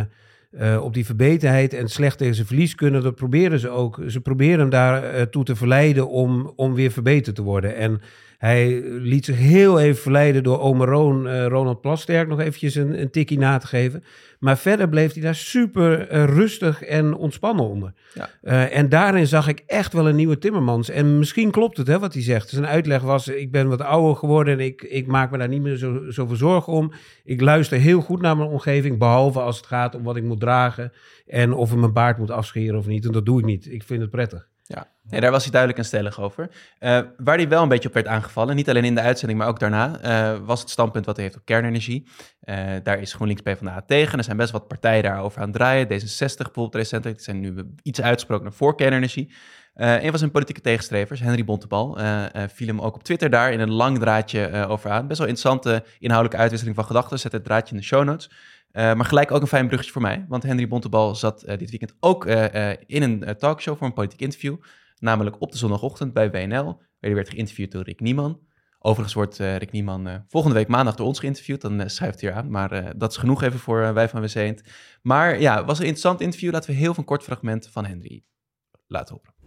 eh, 0.51 0.83
op 0.83 0.95
die 0.95 1.05
verbetenheid 1.05 1.75
en 1.75 1.89
slecht 1.89 2.19
tegen 2.19 2.35
zijn 2.35 2.47
verlies 2.47 2.75
kunnen, 2.75 3.03
dat 3.03 3.15
proberen 3.15 3.59
ze 3.59 3.69
ook. 3.69 4.01
Ze 4.07 4.21
proberen 4.21 4.59
hem 4.59 4.71
daartoe 4.71 5.29
toe 5.31 5.45
te 5.45 5.57
verleiden 5.57 6.09
om, 6.09 6.53
om 6.57 6.75
weer 6.75 6.91
verbeterd 6.91 7.37
te 7.37 7.43
worden. 7.43 7.77
En 7.77 8.01
hij 8.41 8.81
liet 8.85 9.25
zich 9.25 9.37
heel 9.37 9.81
even 9.81 10.03
verleiden 10.03 10.43
door 10.43 10.61
Omer 10.61 10.89
Roon, 10.89 11.29
eh, 11.29 11.47
Ronald 11.47 11.81
Plasterk 11.81 12.29
nog 12.29 12.41
eventjes 12.41 12.75
een, 12.75 13.01
een 13.01 13.11
tikkie 13.11 13.39
na 13.39 13.59
te 13.59 13.67
geven. 13.67 14.05
Maar 14.39 14.59
verder 14.59 14.89
bleef 14.89 15.13
hij 15.13 15.23
daar 15.23 15.35
super 15.35 16.09
eh, 16.09 16.25
rustig 16.25 16.83
en 16.83 17.15
ontspannen 17.15 17.65
onder. 17.65 17.93
Ja. 18.15 18.29
Eh, 18.43 18.77
en 18.77 18.89
daarin 18.89 19.27
zag 19.27 19.49
ik 19.49 19.63
echt 19.67 19.93
wel 19.93 20.09
een 20.09 20.17
nieuwe 20.17 20.39
Timmermans. 20.39 20.91
En 20.91 21.19
misschien 21.19 21.51
klopt 21.51 21.77
het, 21.77 21.87
hè, 21.87 21.99
wat 21.99 22.13
hij 22.13 22.23
zegt. 22.23 22.49
Zijn 22.49 22.67
uitleg 22.67 23.03
was, 23.03 23.29
ik 23.29 23.51
ben 23.51 23.69
wat 23.69 23.81
ouder 23.81 24.17
geworden 24.17 24.59
en 24.59 24.65
ik, 24.65 24.83
ik 24.83 25.07
maak 25.07 25.31
me 25.31 25.39
daar 25.39 25.49
niet 25.49 25.63
meer 25.63 25.77
zo, 25.77 26.05
zoveel 26.09 26.37
zorgen 26.37 26.73
om. 26.73 26.93
Ik 27.25 27.41
luister 27.41 27.79
heel 27.79 28.01
goed 28.01 28.21
naar 28.21 28.37
mijn 28.37 28.51
omgeving, 28.51 28.99
behalve 28.99 29.41
als 29.41 29.57
het 29.57 29.67
gaat 29.67 29.95
om 29.95 30.03
wat 30.03 30.17
ik 30.17 30.25
moet 30.25 30.41
dragen 30.41 30.93
en 31.27 31.53
of 31.53 31.73
ik 31.73 31.79
mijn 31.79 31.93
baard 31.93 32.19
moet 32.19 32.31
afscheren 32.31 32.79
of 32.79 32.87
niet. 32.87 33.05
En 33.05 33.13
dat 33.13 33.27
doe 33.27 33.39
ik 33.39 33.45
niet. 33.45 33.73
Ik 33.73 33.83
vind 33.83 34.01
het 34.01 34.11
prettig. 34.11 34.50
Ja, 35.11 35.21
daar 35.21 35.31
was 35.31 35.43
hij 35.43 35.51
duidelijk 35.51 35.81
en 35.81 35.87
stellig 35.87 36.21
over. 36.21 36.51
Eh, 36.79 37.01
waar 37.17 37.37
hij 37.37 37.49
wel 37.49 37.63
een 37.63 37.69
beetje 37.69 37.89
op 37.89 37.95
werd 37.95 38.07
aangevallen, 38.07 38.57
niet 38.57 38.69
alleen 38.69 38.85
in 38.85 38.95
de 38.95 39.01
uitzending, 39.01 39.39
maar 39.39 39.49
ook 39.49 39.59
daarna, 39.59 40.01
eh, 40.01 40.39
was 40.45 40.61
het 40.61 40.71
standpunt 40.71 41.07
wat 41.07 41.17
hij 41.17 41.25
heeft 41.25 41.37
op 41.37 41.45
kernenergie. 41.45 42.09
Eh, 42.41 42.67
daar 42.83 43.01
is 43.01 43.13
GroenLinks 43.13 43.43
PvdA 43.43 43.83
tegen. 43.87 44.19
Er 44.19 44.25
zijn 44.25 44.37
best 44.37 44.51
wat 44.53 44.69
partijen 44.69 45.03
daarover 45.03 45.41
aan 45.41 45.49
het 45.49 45.57
draaien. 45.57 45.87
D66 45.87 46.37
bijvoorbeeld 46.37 46.75
recentelijk, 46.75 47.21
zijn 47.21 47.41
nu 47.41 47.75
iets 47.83 48.01
uitgesproken 48.01 48.53
voor 48.53 48.77
kernenergie. 48.77 49.33
Eh 49.75 50.03
een 50.03 50.11
van 50.11 50.19
zijn 50.19 50.31
politieke 50.31 50.61
tegenstrevers, 50.61 51.21
Henry 51.21 51.45
Bontebal, 51.45 51.99
eh, 51.99 52.35
eh, 52.35 52.49
viel 52.49 52.67
hem 52.67 52.81
ook 52.81 52.95
op 52.95 53.03
Twitter 53.03 53.31
daar 53.31 53.53
in 53.53 53.61
een 53.61 53.71
lang 53.71 53.99
draadje 53.99 54.67
over 54.69 54.91
aan. 54.91 55.07
Best 55.07 55.19
wel 55.19 55.29
interessante 55.29 55.85
inhoudelijke 55.99 56.41
uitwisseling 56.41 56.77
van 56.77 56.87
gedachten. 56.87 57.19
Zet 57.19 57.33
het 57.33 57.45
draadje 57.45 57.75
in 57.75 57.81
de 57.81 57.87
show 57.87 58.05
notes. 58.05 58.31
Maar 58.73 59.05
gelijk 59.05 59.31
ook 59.31 59.41
een 59.41 59.47
fijn 59.47 59.67
bruggetje 59.67 59.93
voor 59.93 60.03
mij. 60.03 60.25
Want 60.29 60.43
Henry 60.43 60.69
Bontebal 60.69 61.15
zat 61.15 61.41
dit 61.41 61.71
weekend 61.71 61.95
ook 62.01 62.27
in 62.87 63.03
een 63.03 63.37
talkshow 63.39 63.77
voor 63.77 63.87
een 63.87 63.93
politiek 63.93 64.21
interview. 64.21 64.57
Namelijk 64.99 65.41
op 65.41 65.53
de 65.53 65.59
zondagochtend 65.59 66.13
bij 66.13 66.31
WNL. 66.31 66.65
Waar 66.65 66.87
hij 67.01 67.15
werd 67.15 67.31
geïnterviewd 67.31 67.73
door 67.73 67.83
Rick 67.83 68.01
Nieman. 68.01 68.41
Overigens 68.79 69.15
wordt 69.15 69.37
Rick 69.37 69.73
Nieman 69.73 70.25
volgende 70.29 70.57
week 70.57 70.69
maandag 70.69 70.95
door 70.95 71.07
ons 71.07 71.19
geïnterviewd. 71.19 71.61
Dan 71.61 71.91
schuift 71.91 72.21
hij 72.21 72.33
aan. 72.33 72.51
Maar 72.51 72.99
dat 72.99 73.11
is 73.11 73.17
genoeg 73.17 73.43
even 73.43 73.59
voor 73.59 73.95
wij 73.95 74.09
van 74.09 74.21
WC. 74.21 74.63
Maar 75.03 75.41
ja, 75.41 75.65
was 75.65 75.79
een 75.79 75.85
interessant 75.85 76.21
interview. 76.21 76.53
Laten 76.53 76.71
we 76.71 76.77
heel 76.77 76.95
een 76.97 77.05
kort 77.05 77.23
fragment 77.23 77.69
van 77.73 77.85
Henry 77.87 78.25
laten 78.87 79.15
horen. 79.15 79.40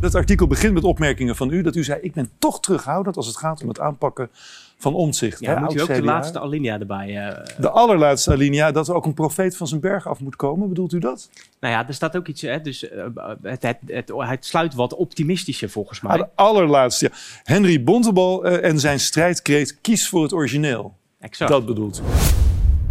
Dat 0.00 0.14
artikel 0.14 0.46
begint 0.46 0.74
met 0.74 0.84
opmerkingen 0.84 1.36
van 1.36 1.50
u 1.50 1.62
dat 1.62 1.76
u 1.76 1.84
zei: 1.84 2.00
Ik 2.02 2.12
ben 2.12 2.30
toch 2.38 2.60
terughoudend 2.60 3.16
als 3.16 3.26
het 3.26 3.36
gaat 3.36 3.62
om 3.62 3.68
het 3.68 3.80
aanpakken 3.80 4.30
van 4.78 4.94
omzicht. 4.94 5.40
Ja, 5.40 5.58
moet 5.60 5.74
u 5.74 5.80
ook 5.80 5.86
de 5.94 6.02
laatste 6.02 6.40
alinea 6.40 6.78
erbij. 6.78 7.16
eh, 7.28 7.46
De 7.58 7.70
allerlaatste 7.70 8.32
alinea, 8.32 8.72
dat 8.72 8.88
er 8.88 8.94
ook 8.94 9.06
een 9.06 9.14
profeet 9.14 9.56
van 9.56 9.66
zijn 9.66 9.80
berg 9.80 10.06
af 10.08 10.20
moet 10.20 10.36
komen. 10.36 10.68
Bedoelt 10.68 10.92
u 10.92 10.98
dat? 10.98 11.30
nou 11.60 11.74
ja, 11.74 11.88
er 11.88 11.94
staat 11.94 12.16
ook 12.16 12.26
iets. 12.28 12.42
Hè, 12.42 12.60
dus, 12.60 12.88
eh, 12.88 13.04
het, 13.42 13.62
het, 13.62 13.76
het, 13.86 14.12
het 14.16 14.46
sluit 14.46 14.74
wat 14.74 14.94
optimistischer 14.94 15.70
volgens 15.70 16.00
mij. 16.00 16.12
Ah, 16.12 16.18
de 16.18 16.28
allerlaatste. 16.34 17.04
Ja. 17.04 17.16
Henry 17.54 17.82
Bontebal 17.82 18.44
eh, 18.44 18.68
en 18.70 18.78
zijn 18.80 19.00
strijdkreet: 19.00 19.80
kies 19.80 20.08
voor 20.08 20.22
het 20.22 20.32
origineel. 20.32 20.94
exact. 21.20 21.50
Dat 21.50 21.66
bedoelt 21.66 21.98
u. 22.00 22.02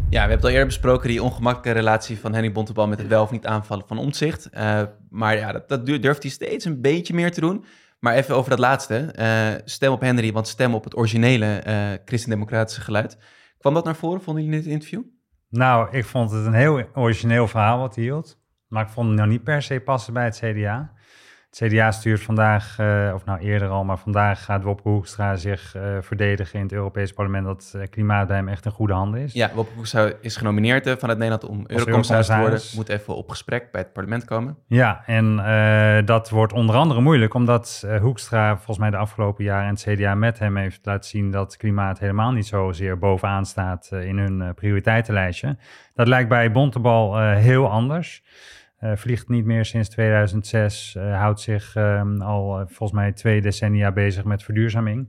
Ja, 0.09 0.15
we 0.15 0.19
hebben 0.19 0.35
het 0.35 0.43
al 0.45 0.49
eerder 0.51 0.65
besproken, 0.65 1.09
die 1.09 1.23
ongemakkelijke 1.23 1.79
relatie 1.79 2.19
van 2.19 2.33
Henry 2.33 2.51
Bontebal 2.51 2.87
met 2.87 2.99
het 2.99 3.07
wel 3.07 3.23
of 3.23 3.31
niet 3.31 3.45
aanvallen 3.45 3.87
van 3.87 3.97
omzicht. 3.97 4.49
Eh, 4.49 4.81
maar 5.09 5.37
ja, 5.37 5.51
dat, 5.51 5.69
dat 5.69 5.85
du- 5.85 5.99
durft 5.99 6.21
hij 6.23 6.31
steeds 6.31 6.65
een 6.65 6.81
beetje 6.81 7.13
meer 7.13 7.31
te 7.31 7.39
doen. 7.41 7.65
Maar 7.99 8.13
even 8.13 8.35
over 8.35 8.49
dat 8.49 8.59
laatste. 8.59 8.97
Eh, 8.97 9.61
stem 9.65 9.91
op 9.91 10.01
Henry, 10.01 10.31
want 10.31 10.47
stem 10.47 10.73
op 10.73 10.83
het 10.83 10.97
originele 10.97 11.45
eh 11.45 11.75
christendemocratische 12.05 12.81
geluid. 12.81 13.17
Kwam 13.57 13.73
dat 13.73 13.85
naar 13.85 13.95
voren, 13.95 14.21
vonden 14.21 14.43
jullie 14.43 14.57
in 14.59 14.63
dit 14.63 14.73
interview? 14.73 15.01
Nou, 15.49 15.97
ik 15.97 16.05
vond 16.05 16.31
het 16.31 16.45
een 16.45 16.53
heel 16.53 16.83
origineel 16.93 17.47
verhaal 17.47 17.79
wat 17.79 17.95
hij 17.95 18.03
hield. 18.03 18.39
Maar 18.67 18.83
ik 18.83 18.89
vond 18.89 19.07
het 19.07 19.17
nou 19.17 19.29
niet 19.29 19.43
per 19.43 19.61
se 19.61 19.79
passen 19.79 20.13
bij 20.13 20.23
het 20.23 20.37
CDA. 20.43 20.91
Het 21.49 21.69
CDA 21.69 21.91
stuurt 21.91 22.21
vandaag, 22.21 22.79
eh, 22.79 23.11
of 23.13 23.25
nou 23.25 23.39
eerder 23.39 23.67
al, 23.69 23.83
maar 23.83 23.97
vandaag 23.97 24.43
gaat 24.43 24.63
Wopke 24.63 24.89
Hoekstra 24.89 25.35
zich 25.35 25.75
eh, 25.75 25.97
verdedigen 26.01 26.59
in 26.59 26.65
het 26.65 26.73
Europees 26.73 27.13
Parlement 27.13 27.45
dat 27.45 27.73
eh, 27.75 27.81
klimaat 27.89 28.27
bij 28.27 28.35
hem 28.35 28.47
echt 28.47 28.65
in 28.65 28.71
goede 28.71 28.93
handen 28.93 29.19
is. 29.19 29.33
Ja, 29.33 29.51
Wopke 29.53 29.73
Hoekstra 29.75 30.11
is 30.21 30.35
genomineerd 30.35 30.99
vanuit 30.99 31.17
Nederland 31.17 31.45
om 31.45 31.63
eurocommissaris 31.67 32.27
te 32.27 32.37
worden. 32.37 32.61
Moet 32.75 32.89
even 32.89 33.15
op 33.15 33.29
gesprek 33.29 33.71
bij 33.71 33.81
het 33.81 33.93
parlement 33.93 34.25
komen. 34.25 34.57
Ja, 34.67 35.03
en 35.05 35.35
dat 36.05 36.29
wordt 36.29 36.53
onder 36.53 36.75
andere 36.75 37.01
moeilijk 37.01 37.33
omdat 37.33 37.87
Hoekstra 38.01 38.55
volgens 38.55 38.77
mij 38.77 38.89
de 38.89 38.97
afgelopen 38.97 39.43
jaren 39.43 39.67
en 39.67 39.73
het 39.73 39.99
CDA 39.99 40.15
met 40.15 40.39
hem 40.39 40.57
heeft 40.57 40.85
laten 40.85 41.09
zien 41.09 41.31
dat 41.31 41.57
klimaat 41.57 41.99
helemaal 41.99 42.31
niet 42.31 42.47
zozeer 42.47 42.97
bovenaan 42.97 43.45
staat 43.45 43.89
in 43.91 44.17
hun 44.17 44.53
prioriteitenlijstje. 44.53 45.57
Dat 45.93 46.07
lijkt 46.07 46.29
bij 46.29 46.51
Bontebal 46.51 47.19
heel 47.19 47.69
anders. 47.69 48.23
Eh, 48.79 48.91
vliegt 48.95 49.29
niet 49.29 49.45
meer 49.45 49.65
sinds 49.65 49.89
2006, 49.89 50.95
eh, 50.95 51.17
houdt 51.17 51.39
zich 51.39 51.75
ehm, 51.75 52.21
al 52.21 52.59
eh, 52.59 52.65
volgens 52.67 52.99
mij 52.99 53.11
twee 53.11 53.41
decennia 53.41 53.91
bezig 53.91 54.23
met 54.23 54.43
verduurzaming. 54.43 55.07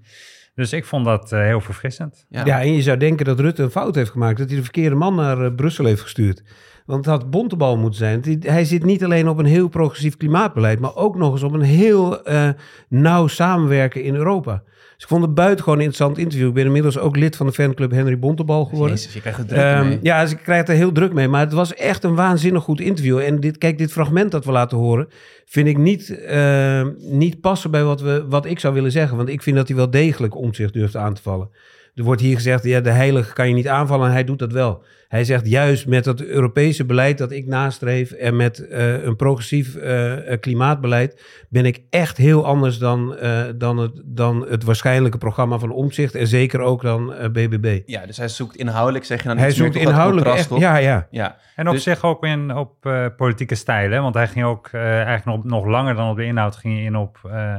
Dus 0.55 0.73
ik 0.73 0.85
vond 0.85 1.05
dat 1.05 1.33
eh, 1.33 1.41
heel 1.41 1.61
verfrissend. 1.61 2.27
Ja, 2.29 2.45
Ja, 2.45 2.61
en 2.61 2.73
je 2.73 2.83
zou 2.83 2.97
denken 2.97 3.25
dat 3.25 3.41
Rutte 3.41 3.63
een 3.63 3.71
fout 3.71 3.95
heeft 3.95 4.11
gemaakt. 4.11 4.39
Dat 4.39 4.47
hij 4.49 4.57
de 4.57 4.63
verkeerde 4.63 4.95
man 4.97 5.15
naar 5.15 5.53
Brussel 5.53 5.85
heeft 5.85 6.01
gestuurd. 6.01 6.43
Want 6.87 7.05
het 7.05 7.15
had 7.15 7.31
Bontebal 7.31 7.77
moeten 7.77 7.99
zijn. 7.99 8.41
Hij 8.41 8.65
zit 8.65 8.85
niet 8.85 9.05
alleen 9.05 9.29
op 9.29 9.39
een 9.39 9.45
heel 9.45 9.69
progressief 9.69 10.17
klimaatbeleid... 10.17 10.81
maar 10.81 10.97
ook 10.97 11.17
nog 11.17 11.33
eens 11.33 11.43
op 11.43 11.53
een 11.53 11.61
heel 11.61 12.25
eh, 12.25 12.49
nauw 12.89 13.27
samenwerken 13.27 14.03
in 14.03 14.15
Europa. 14.15 14.63
Dus 15.01 15.09
ik 15.09 15.15
vond 15.17 15.27
het 15.27 15.35
buitengewoon 15.35 15.79
een 15.79 15.85
interessant 15.85 16.19
interview. 16.19 16.49
Ik 16.49 16.55
ben 16.55 16.65
inmiddels 16.65 16.99
ook 16.99 17.17
lid 17.17 17.37
van 17.37 17.47
de 17.47 17.53
fanclub 17.53 17.91
Henry 17.91 18.19
Bontebal 18.19 18.65
geworden. 18.65 18.97
Jezus, 18.97 19.13
je 19.15 19.21
krijgt 19.21 19.39
het 19.39 19.49
druk 19.49 19.61
Ehm, 19.61 19.89
mee. 19.89 19.99
ja, 20.03 20.23
dus 20.23 20.31
ik 20.31 20.39
krijg 20.43 20.69
er 20.69 20.75
heel 20.75 20.93
druk 20.93 21.13
mee. 21.13 21.29
Maar 21.29 21.41
het 21.41 21.53
was 21.53 21.75
echt 21.75 22.05
een 22.05 22.15
waanzinnig 22.15 22.63
goed 22.63 22.81
interview. 22.81 23.19
En 23.19 23.41
dit, 23.41 23.59
kijk, 23.59 23.79
dit 23.79 23.93
fragment 23.93 24.31
dat 24.31 24.45
we 24.45 24.53
laten 24.53 24.79
horen... 24.79 25.09
vind 25.47 25.69
ik 25.69 25.77
niet, 25.77 26.19
eh, 26.25 26.87
niet 26.99 27.41
passen 27.41 27.71
bij 27.71 27.85
wat, 27.85 28.01
we, 28.01 28.25
wat 28.29 28.47
ik 28.47 28.59
zou 28.59 28.75
willen 28.75 28.93
zeggen. 28.93 29.17
Want 29.17 29.29
ik 29.29 29.43
vind 29.43 29.57
dat 29.57 29.69
hij 29.69 29.77
wel 29.77 29.91
degelijk 29.91 30.37
om 30.37 30.55
zich 30.55 30.71
durft 30.71 30.97
aan 30.97 31.15
te 31.15 31.23
vallen. 31.23 31.51
Er 31.95 32.05
wordt 32.05 32.21
hier 32.21 32.35
gezegd, 32.35 32.65
ja, 32.65 32.81
de 32.81 32.91
heilige 32.91 33.33
kan 33.33 33.49
je 33.49 33.55
niet 33.55 33.69
aanvallen. 33.69 34.07
En 34.07 34.13
hij 34.13 34.25
doet 34.25 34.39
dat 34.39 34.53
wel. 34.53 34.85
Hij 35.09 35.25
zegt 35.25 35.47
juist 35.49 35.87
met 35.87 36.05
dat 36.05 36.21
Europese 36.21 36.85
beleid 36.85 37.19
dat 37.19 37.31
ik 37.31 37.47
nastreef... 37.47 38.11
en 38.11 38.37
met 38.37 38.69
eh, 38.69 39.03
een 39.05 39.17
progressief 39.17 39.75
eh, 39.75 40.13
klimaatbeleid... 40.41 41.23
ben 41.49 41.65
ik 41.65 41.83
echt 41.91 42.17
heel 42.17 42.47
anders 42.47 42.79
dan, 42.79 43.17
eh, 43.17 43.43
dan, 43.57 43.77
het, 43.79 43.93
dan 44.05 44.47
het 44.49 44.65
waarschijnlijke 44.65 45.19
programma 45.19 45.59
van 45.59 45.71
Omzicht... 45.71 46.15
en 46.15 46.27
zeker 46.27 46.61
ook 46.61 46.83
dan 46.83 47.15
eh, 47.15 47.29
BBB. 47.29 47.81
Ja, 47.87 48.07
dus 48.07 48.17
hij 48.17 48.29
zoekt 48.29 48.57
inhoudelijk, 48.57 49.05
zeg 49.05 49.23
je 49.23 49.29
dan 49.29 49.39
Hij 49.39 49.51
zoekt 49.51 49.77
inhoudelijk 49.77 50.27
contrast, 50.27 50.39
echt... 50.39 50.49
toch? 50.49 50.59
Ja, 50.59 50.77
ja. 50.77 51.07
Ja, 51.11 51.37
En 51.57 51.69
op 51.69 51.75
Dus- 51.75 51.83
zich 51.83 52.05
ook 52.05 52.25
in, 52.25 52.57
op 52.57 52.87
eh, 52.87 53.07
politieke 53.17 53.55
stijlen. 53.55 54.03
Want 54.03 54.15
hij 54.15 54.29
ging 54.29 54.45
ook 54.45 54.69
eh, 54.73 54.81
eigenlijk 55.03 55.25
nog, 55.25 55.45
nog 55.45 55.67
langer 55.67 55.95
dan 55.95 56.11
op 56.11 56.17
de 56.17 56.25
inhoud 56.25 56.57
ging 56.57 56.75
hij 56.75 56.85
in 56.85 56.97
op 56.97 57.19
eh, 57.31 57.57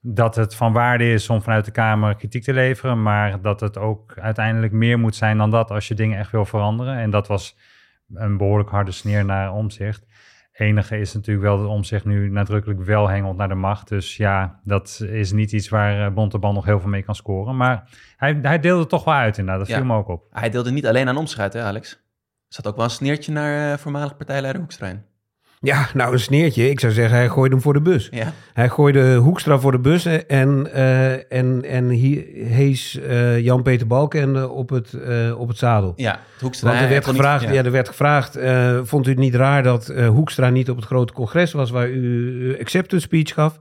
dat 0.00 0.34
het 0.36 0.54
van 0.54 0.72
waarde 0.72 1.12
is 1.12 1.30
om 1.30 1.42
vanuit 1.42 1.64
de 1.64 1.70
Kamer 1.70 2.16
kritiek 2.16 2.42
te 2.42 2.52
leveren. 2.52 3.02
Maar 3.02 3.40
dat 3.40 3.60
het 3.60 3.78
ook 3.78 4.18
uiteindelijk 4.18 4.72
meer 4.72 4.98
moet 4.98 5.16
zijn 5.16 5.38
dan 5.38 5.50
dat 5.50 5.70
als 5.70 5.88
je 5.88 5.94
dingen 5.94 6.18
echt 6.18 6.30
wil 6.30 6.44
veranderen. 6.44 6.96
En 6.98 7.10
dat 7.10 7.26
was 7.26 7.56
een 8.14 8.36
behoorlijk 8.36 8.70
harde 8.70 8.90
sneer 8.92 9.24
naar 9.24 9.52
omzicht. 9.52 10.06
Enige 10.52 10.98
is 10.98 11.14
natuurlijk 11.14 11.46
wel 11.46 11.58
dat 11.58 11.66
omzicht 11.66 12.04
nu 12.04 12.30
nadrukkelijk 12.30 12.80
wel 12.80 13.08
hengelt 13.08 13.36
naar 13.36 13.48
de 13.48 13.54
macht. 13.54 13.88
Dus 13.88 14.16
ja, 14.16 14.60
dat 14.64 15.04
is 15.10 15.32
niet 15.32 15.52
iets 15.52 15.68
waar 15.68 16.06
eh, 16.06 16.12
Bontebal 16.12 16.52
nog 16.52 16.64
heel 16.64 16.80
veel 16.80 16.88
mee 16.88 17.02
kan 17.02 17.14
scoren. 17.14 17.56
Maar 17.56 17.88
hij, 18.16 18.38
hij 18.42 18.58
deelde 18.60 18.80
het 18.80 18.88
toch 18.88 19.04
wel 19.04 19.14
uit 19.14 19.38
inderdaad. 19.38 19.60
Dat 19.66 19.68
Ja. 19.74 19.76
viel 19.82 19.86
me 19.92 19.96
ook 19.96 20.08
op. 20.08 20.26
hij 20.30 20.50
deelde 20.50 20.70
niet 20.70 20.86
alleen 20.86 21.08
aan 21.08 21.16
omschuit, 21.16 21.52
hè 21.52 21.62
Alex? 21.62 21.92
Er 21.92 21.98
zat 22.54 22.66
ook 22.66 22.76
wel 22.76 22.84
een 22.84 22.90
sneertje 22.90 23.32
naar 23.32 23.72
eh, 23.72 23.78
voormalig 23.78 24.16
partijleider 24.16 24.60
Hoekstra 24.60 24.86
in. 24.88 25.02
Ja, 25.60 25.88
nou 25.94 26.12
een 26.12 26.20
sneertje. 26.20 26.70
Ik 26.70 26.80
zou 26.80 26.92
zeggen, 26.92 27.16
hij 27.16 27.28
gooide 27.28 27.54
hem 27.54 27.62
voor 27.62 27.72
de 27.72 27.80
bus. 27.80 28.08
Ja, 28.10 28.32
Hij 28.52 28.68
gooide 28.68 29.14
Hoekstra 29.16 29.58
voor 29.58 29.72
de 29.72 29.78
bus 29.78 30.04
en, 30.26 30.72
eh, 30.72 31.12
en, 31.12 31.64
en 31.64 31.88
he- 31.88 32.26
hees 32.44 33.00
eh, 33.00 33.38
Jan-Peter 33.40 33.86
Balkenende 33.86 34.48
op 34.48 34.68
het, 34.70 34.92
eh, 34.92 35.40
op 35.40 35.48
het 35.48 35.58
zadel. 35.58 35.92
ja 35.96 36.20
Hoekstra. 36.40 36.68
Want 36.68 36.80
er 36.82 36.88
werd 36.88 37.06
niet- 37.06 37.14
gevraagd, 37.14 37.42
ja. 37.48 37.64
er 37.64 37.70
werd 37.70 37.88
gevraagd 37.88 38.36
eh, 38.36 38.78
vond 38.82 39.06
u 39.06 39.10
het 39.10 39.18
niet 39.18 39.34
raar 39.34 39.62
dat 39.62 39.88
eh, 39.88 40.08
Hoekstra 40.08 40.50
niet 40.50 40.70
op 40.70 40.76
het 40.76 40.84
grote 40.84 41.12
congres 41.12 41.52
was 41.52 41.70
waar 41.70 41.88
u 41.88 42.56
acceptance 42.60 43.06
speech 43.06 43.34
gaf? 43.34 43.58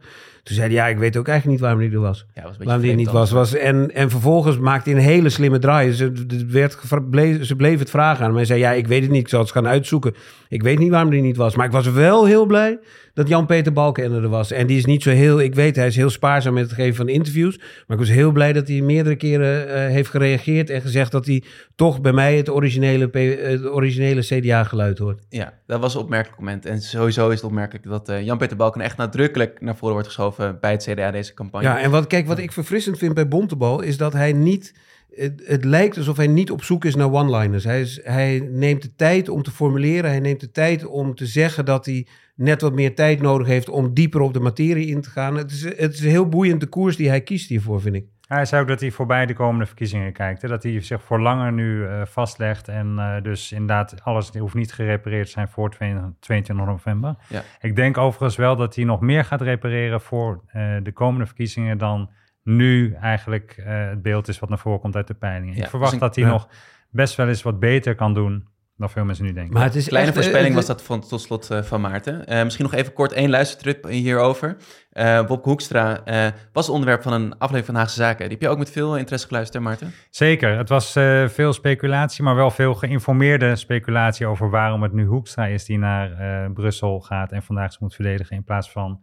Toen 0.47 0.55
zei 0.55 0.67
hij, 0.67 0.75
ja, 0.77 0.87
ik 0.87 0.97
weet 0.97 1.17
ook 1.17 1.27
eigenlijk 1.27 1.59
niet 1.59 1.67
waarom 1.67 1.79
hij 1.79 1.91
er 1.97 1.99
was. 1.99 2.25
Ja, 2.35 2.43
was 2.43 2.57
Waarom 2.57 2.83
er 2.83 2.95
niet 2.95 3.11
was. 3.11 3.31
was 3.31 3.53
en, 3.55 3.95
en 3.95 4.09
vervolgens 4.09 4.57
maakte 4.57 4.89
hij 4.89 4.99
een 4.99 5.05
hele 5.05 5.29
slimme 5.29 5.59
draai. 5.59 5.91
Ze, 5.91 6.11
werd 6.47 7.09
bleef, 7.09 7.45
ze 7.45 7.55
bleef 7.55 7.79
het 7.79 7.89
vragen 7.89 8.19
aan 8.19 8.27
hem. 8.27 8.35
Hij 8.35 8.45
zei, 8.45 8.59
ja, 8.59 8.71
ik 8.71 8.87
weet 8.87 9.01
het 9.01 9.11
niet. 9.11 9.21
Ik 9.21 9.27
zal 9.29 9.39
het 9.39 9.51
gaan 9.51 9.67
uitzoeken. 9.67 10.15
Ik 10.47 10.63
weet 10.63 10.79
niet 10.79 10.91
waarom 10.91 11.11
hij 11.11 11.21
niet 11.21 11.37
was. 11.37 11.55
Maar 11.55 11.65
ik 11.65 11.71
was 11.71 11.91
wel 11.91 12.25
heel 12.25 12.45
blij 12.45 12.79
dat 13.17 13.27
Jan-Peter 13.27 13.73
Balkenende 13.73 14.21
er 14.21 14.29
was. 14.29 14.51
En 14.51 14.67
die 14.67 14.77
is 14.77 14.85
niet 14.85 15.03
zo 15.03 15.09
heel... 15.09 15.39
Ik 15.39 15.55
weet, 15.55 15.75
hij 15.75 15.87
is 15.87 15.95
heel 15.95 16.09
spaarzaam 16.09 16.53
met 16.53 16.63
het 16.63 16.73
geven 16.73 16.95
van 16.95 17.09
interviews. 17.09 17.57
Maar 17.57 17.97
ik 17.97 18.05
was 18.05 18.09
heel 18.09 18.31
blij 18.31 18.53
dat 18.53 18.67
hij 18.67 18.81
meerdere 18.81 19.15
keren 19.15 19.69
eh, 19.69 19.87
heeft 19.91 20.09
gereageerd... 20.09 20.69
en 20.69 20.81
gezegd 20.81 21.11
dat 21.11 21.25
hij 21.25 21.43
toch 21.75 22.01
bij 22.01 22.11
mij 22.11 22.37
het 22.37 22.49
originele, 22.49 23.07
P- 23.07 23.41
het 23.41 23.65
originele 23.65 24.21
CDA-geluid 24.21 24.97
hoort. 24.97 25.19
Ja, 25.29 25.53
dat 25.67 25.79
was 25.79 25.93
een 25.93 26.01
opmerkelijk 26.01 26.39
moment. 26.39 26.65
En 26.65 26.81
sowieso 26.81 27.27
is 27.29 27.35
het 27.35 27.43
opmerkelijk 27.43 27.85
dat 27.85 28.09
eh, 28.09 28.25
Jan-Peter 28.25 28.57
Balken 28.57 28.81
echt 28.81 28.97
nadrukkelijk 28.97 29.61
naar 29.61 29.75
voren 29.75 29.93
wordt 29.93 30.07
geschoven 30.07 30.57
bij 30.61 30.71
het 30.71 30.83
CDA 30.91 31.11
deze 31.11 31.33
campagne. 31.33 31.67
Ja, 31.67 31.79
en 31.79 31.91
wat, 31.91 32.07
kijk, 32.07 32.27
wat 32.27 32.39
ik 32.39 32.51
verfrissend 32.51 32.97
vind 32.97 33.13
bij 33.13 33.27
Bontebal 33.27 33.81
is 33.81 33.97
dat 33.97 34.13
hij 34.13 34.33
niet. 34.33 34.73
Het, 35.15 35.41
het 35.45 35.65
lijkt 35.65 35.97
alsof 35.97 36.17
hij 36.17 36.27
niet 36.27 36.51
op 36.51 36.63
zoek 36.63 36.85
is 36.85 36.95
naar 36.95 37.11
one-liners. 37.11 37.63
Hij, 37.63 37.87
hij 38.03 38.49
neemt 38.51 38.81
de 38.81 38.95
tijd 38.95 39.29
om 39.29 39.43
te 39.43 39.51
formuleren. 39.51 40.09
Hij 40.09 40.19
neemt 40.19 40.39
de 40.39 40.51
tijd 40.51 40.85
om 40.85 41.15
te 41.15 41.25
zeggen 41.25 41.65
dat 41.65 41.85
hij 41.85 42.07
net 42.37 42.61
wat 42.61 42.73
meer 42.73 42.95
tijd 42.95 43.21
nodig 43.21 43.47
heeft 43.47 43.69
om 43.69 43.93
dieper 43.93 44.21
op 44.21 44.33
de 44.33 44.39
materie 44.39 44.87
in 44.87 45.01
te 45.01 45.09
gaan. 45.09 45.35
Het 45.35 45.51
is, 45.51 45.63
het 45.63 45.93
is 45.93 45.99
een 46.01 46.09
heel 46.09 46.29
boeiend 46.29 46.59
de 46.59 46.67
koers 46.67 46.95
die 46.95 47.09
hij 47.09 47.21
kiest 47.21 47.49
hiervoor, 47.49 47.81
vind 47.81 47.95
ik. 47.95 48.05
Hij 48.27 48.45
zei 48.45 48.61
ook 48.61 48.67
dat 48.67 48.79
hij 48.79 48.91
voorbij 48.91 49.25
de 49.25 49.33
komende 49.33 49.65
verkiezingen 49.65 50.13
kijkt. 50.13 50.41
Hè? 50.41 50.47
Dat 50.47 50.63
hij 50.63 50.81
zich 50.81 51.01
voor 51.03 51.19
langer 51.21 51.51
nu 51.53 51.85
eh, 51.85 52.01
vastlegt. 52.05 52.67
En 52.67 52.93
eh, 52.99 53.21
dus 53.23 53.51
inderdaad, 53.51 54.03
alles 54.03 54.29
hoeft 54.29 54.53
niet 54.53 54.73
gerepareerd 54.73 55.25
te 55.25 55.31
zijn 55.31 55.47
voor 55.47 55.69
22 55.69 56.19
22 56.19 56.65
november. 56.65 57.15
Ja. 57.29 57.41
Ik 57.61 57.75
denk 57.75 57.97
overigens 57.97 58.35
wel 58.35 58.55
dat 58.55 58.75
hij 58.75 58.83
nog 58.83 59.01
meer 59.01 59.25
gaat 59.25 59.41
repareren 59.41 60.01
voor 60.01 60.43
eh, 60.47 60.75
de 60.83 60.91
komende 60.91 61.25
verkiezingen 61.25 61.77
dan 61.77 62.09
nu 62.43 62.93
eigenlijk 62.93 63.55
eh, 63.57 63.87
het 63.89 64.01
beeld 64.01 64.27
is 64.27 64.39
wat 64.39 64.49
naar 64.49 64.59
voren 64.59 64.79
komt 64.79 64.95
uit 64.95 65.07
de 65.07 65.13
peilingen. 65.13 65.55
Ja, 65.55 65.63
ik 65.63 65.69
verwacht 65.69 65.91
dus 65.91 66.01
een- 66.01 66.07
dat 66.07 66.15
hij 66.15 66.25
nog 66.25 66.47
best 66.89 67.15
wel 67.15 67.27
eens 67.27 67.41
wat 67.43 67.59
beter 67.59 67.95
kan 67.95 68.13
doen 68.13 68.47
dan 68.77 68.89
veel 68.89 69.05
mensen 69.05 69.25
nu 69.25 69.33
denken. 69.33 69.53
Maar 69.53 69.63
het 69.63 69.75
is 69.75 69.87
Kleine 69.87 70.09
echt, 70.09 70.17
eh, 70.17 70.23
voorspelling 70.23 70.55
was 70.55 70.65
dat 70.65 70.81
van, 70.83 71.01
tot 71.07 71.21
slot 71.21 71.49
eh, 71.51 71.61
van 71.61 71.81
Maarten. 71.81 72.25
Eh, 72.27 72.43
misschien 72.43 72.65
nog 72.65 72.73
even 72.73 72.93
kort 72.93 73.11
één 73.11 73.29
luistertrip 73.29 73.87
hierover. 73.87 74.57
Eh 74.89 75.25
Bob 75.25 75.43
Hoekstra 75.43 76.03
eh, 76.05 76.27
was 76.53 76.69
onderwerp 76.69 77.01
van 77.01 77.13
een 77.13 77.31
aflevering 77.31 77.65
van 77.65 77.75
Haagse 77.75 77.95
Zaken. 77.95 78.19
Die 78.19 78.29
heb 78.29 78.41
je 78.41 78.49
ook 78.49 78.57
met 78.57 78.71
veel 78.71 78.97
interesse 78.97 79.27
geluisterd, 79.27 79.63
Maarten? 79.63 79.91
Zeker, 80.09 80.57
het 80.57 80.69
was 80.69 80.95
eh, 80.95 81.27
veel 81.27 81.53
speculatie, 81.53 82.23
maar 82.23 82.35
wel 82.35 82.51
veel 82.51 82.73
geïnformeerde 82.73 83.55
speculatie 83.55 84.25
over 84.25 84.49
waarom 84.49 84.83
het 84.83 84.93
nu 84.93 85.05
Hoekstra 85.05 85.45
is 85.45 85.65
die 85.65 85.77
naar 85.77 86.11
eh, 86.11 86.51
Brussel 86.53 86.99
gaat 86.99 87.31
en 87.31 87.43
vandaag 87.43 87.71
ze 87.71 87.77
moet 87.81 87.95
verdedigen 87.95 88.35
in 88.35 88.43
plaats 88.43 88.71
van 88.71 88.99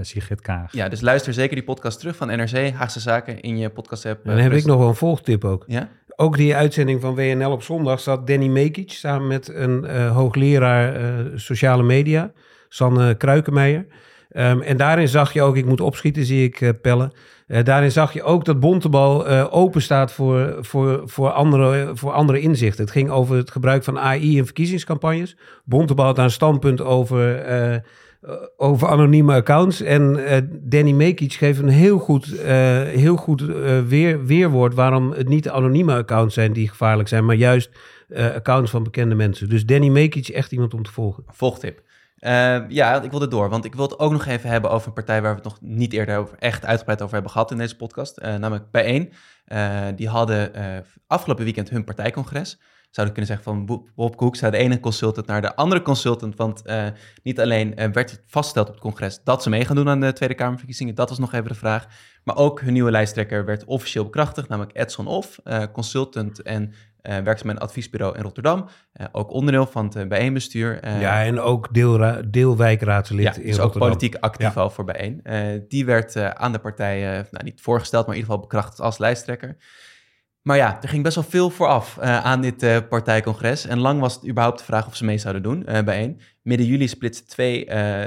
Sigrid 0.00 0.40
Kaag. 0.40 0.72
Ja, 0.72 0.88
dus 0.88 1.00
luister 1.00 1.32
zeker 1.32 1.54
die 1.54 1.64
podcast 1.64 1.98
terug 1.98 2.16
van 2.16 2.28
NRC, 2.28 2.70
Haagse 2.72 3.00
Zaken, 3.00 3.40
in 3.40 3.58
je 3.58 3.70
podcast-app. 3.70 4.24
Dan 4.24 4.36
heb 4.36 4.52
ik 4.52 4.64
nog 4.64 4.78
wel 4.78 4.88
een 4.88 4.94
volgtip 4.94 5.44
ook. 5.44 5.64
Ja? 5.66 5.88
Ook 6.16 6.36
die 6.36 6.56
uitzending 6.56 7.00
van 7.00 7.14
WNL 7.14 7.50
op 7.50 7.62
zondag 7.62 8.00
zat 8.00 8.26
Danny 8.26 8.46
Mekic 8.46 8.90
samen 8.92 9.26
met 9.26 9.48
een 9.54 9.84
eh, 9.84 10.16
hoogleraar 10.16 10.94
eh, 10.94 11.02
sociale 11.34 11.82
media, 11.82 12.32
Sanne 12.68 13.14
Kruikenmeijer. 13.14 13.86
Ehm, 14.30 14.60
en 14.60 14.76
daarin 14.76 15.08
zag 15.08 15.32
je 15.32 15.42
ook, 15.42 15.56
ik 15.56 15.66
moet 15.66 15.80
opschieten, 15.80 16.24
zie 16.24 16.44
ik 16.44 16.60
eh, 16.60 16.70
pellen. 16.82 17.12
Daarin 17.64 17.92
zag 17.92 18.12
je 18.12 18.22
ook 18.22 18.44
dat 18.44 18.60
Bontebal 18.60 19.26
open 19.50 19.82
staat 19.82 20.12
voor, 20.12 20.56
voor, 20.60 21.02
voor, 21.04 21.30
andere, 21.30 21.90
voor 21.94 22.12
andere 22.12 22.40
inzichten. 22.40 22.84
Het 22.84 22.92
ging 22.92 23.10
over 23.10 23.36
het 23.36 23.50
gebruik 23.50 23.84
van 23.84 23.98
AI 23.98 24.36
in 24.36 24.44
verkiezingscampagnes. 24.44 25.36
Bontebal 25.64 26.04
had 26.04 26.16
daar 26.16 26.24
een 26.24 26.30
standpunt 26.30 26.80
over, 26.80 27.44
over 28.56 28.88
anonieme 28.88 29.34
accounts. 29.34 29.80
En 29.80 30.26
eh, 30.26 30.42
Danny 30.50 30.92
Mekic 30.92 31.32
geeft 31.32 31.58
een 31.58 31.68
heel 31.68 31.98
goed, 31.98 32.38
eh, 32.38 32.82
heel 32.82 33.16
goed 33.16 33.48
eh, 33.48 33.80
weer, 33.80 34.24
weerwoord 34.24 34.74
waarom 34.74 35.12
het 35.12 35.28
niet 35.28 35.48
anonieme 35.48 35.96
accounts 35.96 36.34
zijn 36.34 36.52
die 36.52 36.68
gevaarlijk 36.68 37.08
zijn, 37.08 37.24
maar 37.24 37.36
juist 37.36 37.70
eh, 38.08 38.34
accounts 38.34 38.70
van 38.70 38.82
bekende 38.82 39.14
mensen. 39.14 39.48
Dus 39.48 39.66
Danny 39.66 39.88
Mekic 39.88 40.28
echt 40.28 40.52
iemand 40.52 40.74
om 40.74 40.82
te 40.82 40.92
volgen. 40.92 41.24
Volgtip. 41.26 41.80
Eh, 42.22 42.68
ja, 42.68 43.02
ik 43.02 43.10
wil 43.10 43.20
het 43.20 43.30
door, 43.30 43.48
want 43.48 43.64
ik 43.64 43.74
wil 43.74 43.84
het 43.84 43.98
ook 43.98 44.12
nog 44.12 44.26
even 44.26 44.50
hebben 44.50 44.70
over 44.70 44.88
een 44.88 44.92
partij 44.94 45.22
waar 45.22 45.30
we 45.30 45.36
het 45.36 45.44
nog 45.44 45.58
niet 45.60 45.92
eerder 45.92 46.18
over, 46.18 46.38
echt 46.38 46.64
uitgebreid 46.64 47.02
over 47.02 47.14
hebben 47.14 47.32
gehad 47.32 47.50
in 47.50 47.58
deze 47.58 47.76
podcast, 47.76 48.16
eh, 48.16 48.34
namelijk 48.34 48.70
Bijeen. 48.70 49.12
Eh, 49.44 49.86
die 49.96 50.08
hadden 50.08 50.50
afgelopen 51.06 51.44
weekend 51.44 51.70
hun 51.70 51.84
partijcongres. 51.84 52.60
Zouden 52.90 53.14
kunnen 53.16 53.34
zeggen 53.36 53.52
van 53.52 53.66
Bo- 53.66 53.86
Bob 53.94 54.18
Hoekstra, 54.18 54.50
de 54.50 54.56
ene 54.56 54.80
consultant 54.80 55.26
naar 55.26 55.40
de 55.40 55.56
andere 55.56 55.82
consultant, 55.82 56.36
want 56.36 56.62
niet 57.22 57.40
alleen 57.40 57.74
werd 57.74 58.10
het 58.10 58.22
vastgesteld 58.26 58.66
op 58.66 58.72
het 58.74 58.82
congres 58.82 59.20
dat 59.24 59.42
ze 59.42 59.50
mee 59.50 59.64
gaan 59.64 59.76
doen 59.76 59.88
aan 59.88 60.00
de 60.00 60.12
Tweede 60.12 60.34
Kamerverkiezingen, 60.34 60.94
dat 60.94 61.08
was 61.08 61.18
nog 61.18 61.32
even 61.32 61.48
de 61.48 61.54
vraag, 61.54 61.86
maar 62.24 62.36
ook 62.36 62.60
hun 62.60 62.72
nieuwe 62.72 62.90
lijsttrekker 62.90 63.44
werd 63.44 63.64
officieel 63.64 64.04
bekrachtigd, 64.04 64.48
namelijk 64.48 64.76
Edson 64.78 65.06
Of, 65.06 65.38
eh, 65.44 65.62
consultant 65.72 66.42
en 66.42 66.72
eh 67.02 67.18
werkzaam 67.18 67.46
bij 67.46 67.56
een 67.56 67.62
adviesbureau 67.62 68.16
in 68.16 68.22
Rotterdam, 68.22 68.68
Eh, 68.92 69.06
ook 69.12 69.30
onderdeel 69.30 69.66
van 69.66 69.84
het 69.84 69.96
eh, 69.96 70.06
bijeenbestuur. 70.06 70.88
Ja, 71.00 71.24
en 71.24 71.40
ook 71.40 71.74
deelra- 71.74 72.20
deelwijkraadslid 72.26 73.22
ja, 73.24 73.34
in 73.42 73.46
dus 73.46 73.58
ook 73.60 73.78
politiek 73.78 74.14
actief 74.20 74.56
al 74.56 74.70
voor 74.70 74.84
bijeen. 74.84 75.22
Die 75.68 75.84
werd 75.84 76.16
aan 76.16 76.52
de 76.52 76.58
partij, 76.58 77.00
nou 77.30 77.44
niet 77.44 77.60
voorgesteld, 77.60 78.06
maar 78.06 78.14
in 78.14 78.20
ieder 78.20 78.34
geval 78.34 78.48
bekrachtigd 78.48 78.80
als 78.80 78.98
lijsttrekker. 78.98 79.56
Maar 80.42 80.56
ja, 80.56 80.78
er 80.82 80.88
ging 80.88 81.02
best 81.02 81.14
wel 81.14 81.24
veel 81.24 81.50
vooraf 81.50 81.98
aan 81.98 82.40
dit 82.40 82.88
partijcongres. 82.88 83.66
En 83.66 83.78
lang 83.78 84.00
was 84.00 84.14
het 84.14 84.28
überhaupt 84.28 84.58
de 84.58 84.64
vraag 84.64 84.86
of 84.86 84.96
ze 84.96 85.04
mee 85.04 85.18
zouden 85.18 85.42
doen 85.42 85.84
bijeen. 85.84 86.20
Midden 86.42 86.66
juli 86.66 86.88
splitsten 86.88 87.26
twee 87.26 87.64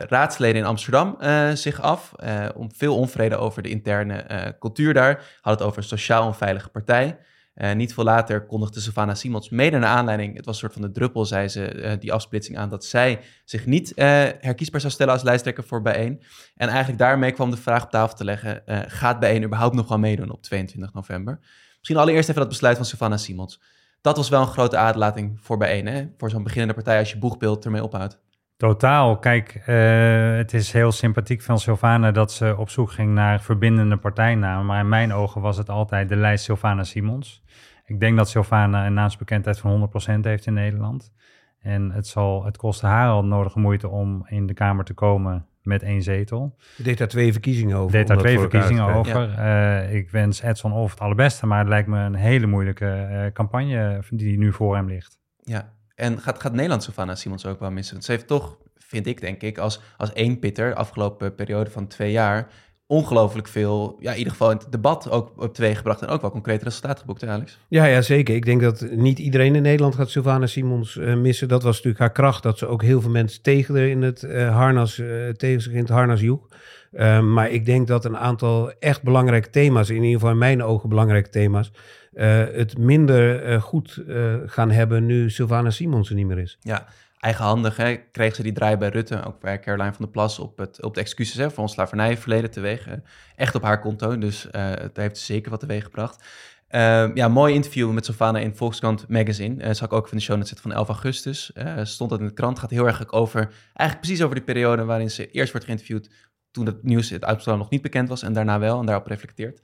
raadsleden 0.08 0.62
in 0.62 0.68
Amsterdam 0.68 1.18
zich 1.54 1.82
af. 1.82 2.12
om 2.56 2.70
veel 2.76 2.96
onvrede 2.98 3.36
over 3.38 3.62
de 3.62 3.70
interne 3.70 4.26
cultuur 4.60 4.94
daar. 4.94 5.14
Hadden 5.42 5.54
het 5.54 5.62
over 5.62 5.78
een 5.78 5.98
sociaal 5.98 6.26
onveilige 6.26 6.70
partij. 6.70 7.18
Eh, 7.56 7.74
niet 7.74 7.94
veel 7.94 8.04
later 8.04 8.46
kondigde 8.46 8.80
Savannah 8.80 9.16
Simons 9.16 9.50
mede 9.50 9.78
naar 9.78 9.90
aanleiding, 9.90 10.36
het 10.36 10.46
was 10.46 10.54
een 10.54 10.60
soort 10.60 10.74
van 10.74 10.82
de 10.82 10.92
druppel, 10.92 11.26
zei 11.26 11.48
ze, 11.48 11.66
eh, 11.66 12.00
die 12.00 12.14
afsplitsing 12.14 12.58
aan, 12.58 12.70
dat 12.70 12.86
zij 12.86 13.20
zich 13.46 13.66
niet 13.66 13.94
eh, 13.94 14.06
herkiesbaar 14.40 14.82
zou 14.82 14.94
stellen 14.94 15.14
als 15.14 15.24
lijsttrekker 15.24 15.64
voor 15.64 15.82
Bijeen. 15.82 16.22
En 16.56 16.68
eigenlijk 16.68 17.00
daarmee 17.00 17.32
kwam 17.32 17.52
de 17.52 17.58
vraag 17.58 17.84
op 17.84 17.90
tafel 17.90 18.18
te 18.18 18.24
leggen, 18.24 18.64
gaat 18.88 19.20
Bijeen 19.20 19.44
überhaupt 19.44 19.76
nog 19.76 19.88
wel 19.88 20.00
meedoen 20.00 20.32
op 20.32 20.42
22 20.42 20.94
november? 20.94 21.40
Misschien 21.78 21.98
allereerst 21.98 22.30
even 22.30 22.42
dat 22.42 22.50
besluit 22.50 22.78
van 22.78 22.86
Savannah 22.86 23.20
Simons. 23.20 23.62
Dat 24.02 24.18
was 24.18 24.30
wel 24.30 24.42
een 24.42 24.48
grote 24.48 24.78
aderlating 24.78 25.38
voor 25.42 25.58
Bijeen, 25.58 25.86
hè? 25.86 26.08
voor 26.18 26.30
zo'n 26.30 26.44
beginnende 26.44 26.74
partij 26.74 27.00
als 27.00 27.12
je 27.12 27.18
boegbeeld 27.18 27.66
ermee 27.66 27.84
ophoudt. 27.84 28.20
Totaal. 28.58 29.20
Kijk, 29.20 29.62
eh, 29.66 30.36
het 30.36 30.54
is 30.54 30.72
heel 30.72 30.92
sympathiek 30.92 31.42
van 31.42 31.60
Sylvana 31.60 32.12
dat 32.12 32.32
ze 32.32 32.56
op 32.58 32.70
zoek 32.70 32.92
ging 32.92 33.14
naar 33.14 33.42
verbindende 33.42 33.98
partijnamen. 33.98 34.66
Maar 34.66 34.80
in 34.80 34.90
mijn 34.90 35.14
ogen 35.14 35.42
was 35.42 35.58
het 35.58 35.70
altijd 35.70 36.10
de 36.10 36.16
lijst 36.16 36.44
Sylvana 36.44 36.84
Simons. 36.84 37.44
Ik 37.86 38.00
denk 38.00 38.18
dat 38.18 38.30
Sylvana 38.30 38.86
een 38.86 38.94
naamsbekendheid 38.94 39.60
van 39.60 39.72
100% 39.72 40.26
heeft 40.26 40.46
in 40.46 40.54
Nederland. 40.54 41.12
En 41.60 41.92
het, 41.92 42.08
zal, 42.08 42.46
het 42.46 42.58
kost 42.58 42.82
haar 42.82 43.10
al 43.10 43.26
nodige 43.26 43.60
moeite 43.60 43.90
om 43.90 44.26
in 44.28 44.46
de 44.48 44.54
Kamer 44.54 44.86
te 44.86 44.94
komen 44.94 45.46
met 45.62 45.84
één 45.84 46.02
zetel. 46.02 46.56
Je 46.78 46.84
deed 46.84 46.98
daar 46.98 47.08
twee 47.08 47.32
verkiezingen 47.32 47.78
over. 47.78 47.92
deed 47.92 48.08
daar 48.08 48.18
twee 48.18 48.40
verkiezingen 48.40 48.84
over. 48.84 49.34
Eh, 49.34 49.94
ik 49.94 50.10
wens 50.10 50.42
Edson 50.42 50.72
Of 50.74 50.92
het 50.92 51.00
allerbeste, 51.00 51.46
maar 51.46 51.60
het 51.60 51.68
lijkt 51.68 51.88
me 51.88 52.00
een 52.00 52.16
hele 52.16 52.46
moeilijke 52.46 52.86
eh, 52.86 53.32
campagne 53.32 54.04
die 54.10 54.38
nu 54.38 54.54
voor 54.54 54.76
hem 54.76 54.88
ligt. 54.88 55.20
Ja, 55.44 55.74
en 55.96 56.20
gaat, 56.20 56.42
gaat 56.42 56.54
Nederland 56.54 56.84
Savannah 56.84 57.16
Simons 57.16 57.46
ook 57.46 57.60
wel 57.60 57.72
missen? 57.72 57.94
Want 57.94 58.06
ze 58.06 58.12
heeft 58.12 58.28
toch, 58.28 58.58
vind 58.76 59.08
ik 59.08 59.22
denk 59.22 59.42
ik, 59.42 59.58
als, 59.58 59.80
als 59.98 60.14
één 60.14 60.40
pitter, 60.40 60.74
afgelopen 60.74 61.36
periode 61.36 61.70
van 61.70 61.88
twee 61.88 62.12
jaar, 62.12 62.48
ongelooflijk 62.88 63.48
veel, 63.48 63.98
ja, 64.00 64.12
in 64.12 64.18
ieder 64.18 64.32
geval 64.32 64.52
in 64.52 64.58
het 64.58 64.72
debat 64.72 65.10
ook 65.10 65.32
op 65.38 65.54
twee 65.54 65.76
gebracht 65.76 66.02
en 66.02 66.08
ook 66.08 66.22
wel 66.22 66.32
concrete 66.32 66.64
resultaten 66.64 67.00
geboekt, 67.00 67.24
Alex. 67.24 67.60
Ja, 67.68 67.86
ja, 67.86 68.02
zeker. 68.02 68.36
Ik 68.36 68.46
denk 68.46 68.62
dat 68.62 68.88
niet 68.92 69.20
iedereen 69.20 69.56
in 69.56 69.62
Nederland 69.62 69.96
gaat 69.96 70.10
Sylvana 70.10 70.46
Simons 70.46 70.98
eh, 70.98 71.16
missen. 71.16 71.48
Dat 71.48 71.64
was 71.64 71.74
natuurlijk 71.74 72.00
haar 72.00 72.12
kracht, 72.12 72.44
dat 72.44 72.58
ze 72.58 72.68
ook 72.68 72.82
heel 72.82 73.02
veel 73.02 73.12
mensen 73.12 73.42
tegen 73.42 73.90
in 73.90 74.02
het 74.02 74.24
eh, 74.24 74.56
harnas, 74.56 75.00
eh, 75.00 75.30
tegen 75.30 75.62
zich 75.62 75.72
in 75.72 75.80
het 75.80 75.90
harnas 75.90 76.22
joeg. 76.22 76.48
Eh, 76.96 77.22
maar 77.22 77.50
ik 77.50 77.66
denk 77.66 77.88
dat 77.88 78.06
een 78.06 78.18
aantal 78.18 78.72
echt 78.80 79.04
belangrijke 79.04 79.50
thema's, 79.50 79.90
in 79.90 79.96
ieder 79.96 80.12
geval 80.12 80.30
in 80.30 80.38
mijn 80.38 80.64
ogen 80.64 80.90
belangrijke 80.90 81.30
thema's, 81.30 81.72
eh, 81.72 81.80
het 82.22 82.78
minder 82.78 83.44
eh, 83.44 83.62
goed 83.62 84.04
eh, 84.08 84.36
gaan 84.46 84.72
hebben 84.72 85.06
nu 85.06 85.30
Sylvana 85.30 85.70
Simons 85.70 86.10
er 86.10 86.16
niet 86.16 86.28
meer 86.28 86.38
is. 86.38 86.58
Ja, 86.62 86.86
eigenhandig 87.20 87.78
hè, 87.78 87.96
kreeg 88.12 88.36
ze 88.36 88.44
die 88.44 88.52
draai 88.52 88.78
bij 88.78 88.90
Rutte, 88.90 89.24
ook 89.24 89.40
bij 89.40 89.60
Caroline 89.60 89.94
van 89.94 90.02
der 90.02 90.12
Plas, 90.12 90.40
op, 90.40 90.58
het, 90.58 90.84
op 90.84 90.94
de 90.94 91.00
excuses 91.00 91.36
hè, 91.38 91.52
voor 91.52 91.64
ons 91.64 91.74
slavernijverleden 91.74 92.52
teweeg. 92.52 92.88
eh, 92.88 92.94
echt 93.36 93.56
op 93.56 93.64
haar 93.64 93.80
konto, 93.80 94.18
dus 94.18 94.50
eh 94.52 94.70
het 94.70 94.98
heeft 94.98 95.18
zeker 95.18 95.52
wat 95.52 95.60
teweeg 95.60 95.84
gebracht. 95.84 96.24
Eh, 96.68 97.08
ja, 97.14 97.28
mooi 97.28 97.54
interview 97.54 97.92
met 97.92 98.06
Sylvana 98.06 98.40
in 98.40 98.56
Volkskrant 98.56 99.08
Magazine. 99.08 99.64
Eh 99.64 99.74
zag 99.74 99.88
ik 99.88 99.94
ook 99.94 100.12
in 100.12 100.18
de 100.18 100.24
show 100.24 100.36
notes 100.36 100.50
zitten 100.50 100.70
van 100.70 100.78
11 100.78 100.88
augustus. 100.88 101.54
Eh, 101.54 101.80
stond 101.84 102.10
dat 102.10 102.20
in 102.20 102.26
de 102.28 102.34
krant. 102.34 102.60
Gaat 102.60 102.70
heel 102.70 102.86
erg 102.88 103.12
over, 103.12 103.40
eigenlijk 103.74 104.00
precies 104.00 104.22
over 104.24 104.36
die 104.36 104.44
periode 104.44 104.84
waarin 104.84 105.12
ze 105.12 105.32
eerst 105.32 105.52
wordt 105.52 105.66
geïnterviewd. 105.66 106.10
Toen 106.52 106.66
het 106.66 106.84
nieuws, 106.84 107.10
het 107.10 107.26
uitslag 107.26 107.58
nog 107.58 107.70
niet 107.70 107.82
bekend 107.82 108.10
was 108.10 108.24
en 108.24 108.34
daarna 108.34 108.60
wel. 108.60 108.80
En 108.80 108.86
daarop 108.86 109.08
reflecteert. 109.08 109.62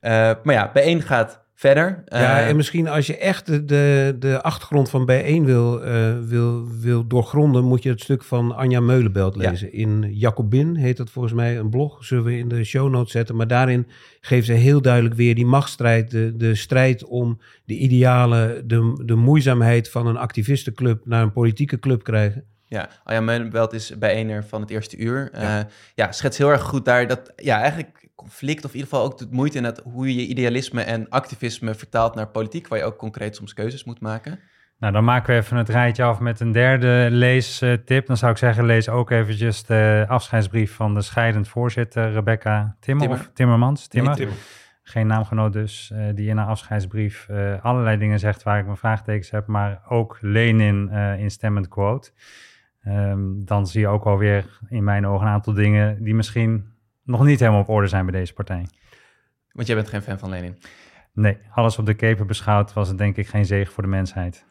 Eh, 0.00 0.10
maar 0.42 0.54
ja, 0.54 0.72
B1 0.72 1.02
gaat 1.02 1.46
verder. 1.58 2.02
Ja, 2.06 2.40
Eh, 2.40 2.48
en 2.48 2.56
misschien 2.56 2.88
als 2.88 3.06
je 3.06 3.16
echt 3.16 3.46
de, 3.46 3.64
de, 3.64 4.16
de 4.18 4.42
achtergrond 4.42 4.90
van 4.90 5.10
B1 5.10 5.44
wil, 5.44 5.82
eh, 5.84 6.18
wil, 6.24 6.68
wil 6.80 7.06
doorgronden, 7.06 7.64
moet 7.64 7.82
je 7.82 7.88
het 7.88 8.00
stuk 8.00 8.24
van 8.24 8.56
Anja 8.56 8.80
Meulenbelt 8.80 9.34
Ja. 9.40 9.50
lezen. 9.50 9.72
In 9.72 10.06
Jacobin 10.14 10.76
heet 10.76 10.96
dat 10.96 11.10
volgens 11.10 11.34
mij 11.34 11.58
een 11.58 11.70
blog, 11.70 12.04
zullen 12.04 12.24
we 12.24 12.38
in 12.38 12.48
de 12.48 12.64
show 12.64 12.90
notes 12.90 13.12
zetten. 13.12 13.36
Maar 13.36 13.46
daarin 13.46 13.86
geeft 14.20 14.46
ze 14.46 14.52
heel 14.52 14.80
duidelijk 14.82 15.14
weer 15.14 15.34
die 15.34 15.46
machtsstrijd, 15.46 16.10
de, 16.10 16.36
de 16.36 16.54
strijd 16.54 17.04
om 17.04 17.40
de 17.64 17.74
idealen, 17.76 18.68
de, 18.68 19.02
de 19.04 19.14
moeizaamheid 19.14 19.90
van 19.90 20.06
een 20.06 20.16
activistenclub 20.16 21.00
naar 21.06 21.22
een 21.22 21.32
politieke 21.32 21.78
club 21.78 22.02
krijgen. 22.04 22.44
Ja, 22.64 22.88
Anja 23.04 23.20
Meulenbelt 23.20 23.72
is 23.72 23.98
bijeener 23.98 24.44
van 24.44 24.60
het 24.60 24.70
eerste 24.70 24.96
uur. 24.96 25.30
Ja. 25.32 25.66
ja, 25.94 26.12
schetst 26.12 26.38
heel 26.38 26.50
erg 26.50 26.62
goed 26.62 26.84
daar 26.84 27.06
dat, 27.06 27.32
ja, 27.36 27.60
eigenlijk 27.60 28.07
conflict 28.18 28.64
of 28.64 28.70
in 28.70 28.78
ieder 28.78 28.90
geval 28.90 29.04
ook 29.06 29.18
de 29.18 29.26
moeite 29.30 29.58
in 29.58 29.64
het, 29.64 29.80
hoe 29.84 30.14
je 30.14 30.26
idealisme 30.26 30.82
en 30.82 31.08
activisme 31.08 31.74
vertaalt 31.74 32.14
naar 32.14 32.28
politiek, 32.28 32.68
waar 32.68 32.78
je 32.78 32.84
ook 32.84 32.96
concreet 32.96 33.36
soms 33.36 33.54
keuzes 33.54 33.84
moet 33.84 34.00
maken. 34.00 34.40
Nou, 34.78 34.92
dan 34.92 35.04
maken 35.04 35.34
we 35.34 35.40
even 35.40 35.56
het 35.56 35.68
rijtje 35.68 36.02
af 36.02 36.20
met 36.20 36.40
een 36.40 36.52
derde 36.52 37.08
leestip. 37.10 38.06
Dan 38.06 38.16
zou 38.16 38.32
ik 38.32 38.38
zeggen, 38.38 38.64
lees 38.64 38.88
ook 38.88 39.10
eventjes 39.10 39.64
de 39.64 40.04
afscheidsbrief 40.08 40.74
van 40.74 40.94
de 40.94 41.02
scheidend 41.02 41.48
voorzitter 41.48 42.12
Rebecca 42.12 42.76
Timmer, 42.80 43.06
Timmer. 43.06 43.24
Of 43.26 43.30
Timmermans. 43.34 43.86
Timmer. 43.86 44.10
Nee, 44.10 44.18
Timmer. 44.18 44.38
Geen 44.82 45.06
naamgenoot 45.06 45.52
dus, 45.52 45.90
eh, 45.94 46.06
die 46.14 46.28
in 46.28 46.36
haar 46.36 46.46
afscheidsbrief 46.46 47.28
eh, 47.28 47.64
allerlei 47.64 47.98
dingen 47.98 48.18
zegt 48.18 48.42
waar 48.42 48.58
ik 48.58 48.64
mijn 48.64 48.76
vraagtekens 48.76 49.30
heb, 49.30 49.46
maar 49.46 49.82
ook 49.88 50.18
Lenin 50.20 50.88
eh 50.88 51.20
instemmend 51.20 51.68
quote. 51.68 52.10
Ehm, 52.82 53.20
dan 53.44 53.66
zie 53.66 53.80
je 53.80 53.88
ook 53.88 54.04
alweer 54.04 54.58
in 54.68 54.84
mijn 54.84 55.06
ogen 55.06 55.26
een 55.26 55.32
aantal 55.32 55.52
dingen 55.52 56.02
die 56.02 56.14
misschien 56.14 56.77
nog 57.08 57.24
niet 57.24 57.40
helemaal 57.40 57.60
op 57.60 57.68
orde 57.68 57.88
zijn 57.88 58.06
bij 58.06 58.20
deze 58.20 58.32
partij. 58.32 58.66
Want 59.52 59.66
jij 59.66 59.76
bent 59.76 59.88
geen 59.88 60.02
fan 60.02 60.18
van 60.18 60.30
Lenin. 60.30 60.58
Nee, 61.12 61.38
alles 61.54 61.78
op 61.78 61.86
de 61.86 61.94
keper 61.94 62.26
beschouwd 62.26 62.72
was 62.72 62.88
het 62.88 62.98
denk 62.98 63.16
ik 63.16 63.28
geen 63.28 63.46
zegen 63.46 63.72
voor 63.72 63.82
de 63.82 63.88
mensheid. 63.88 64.44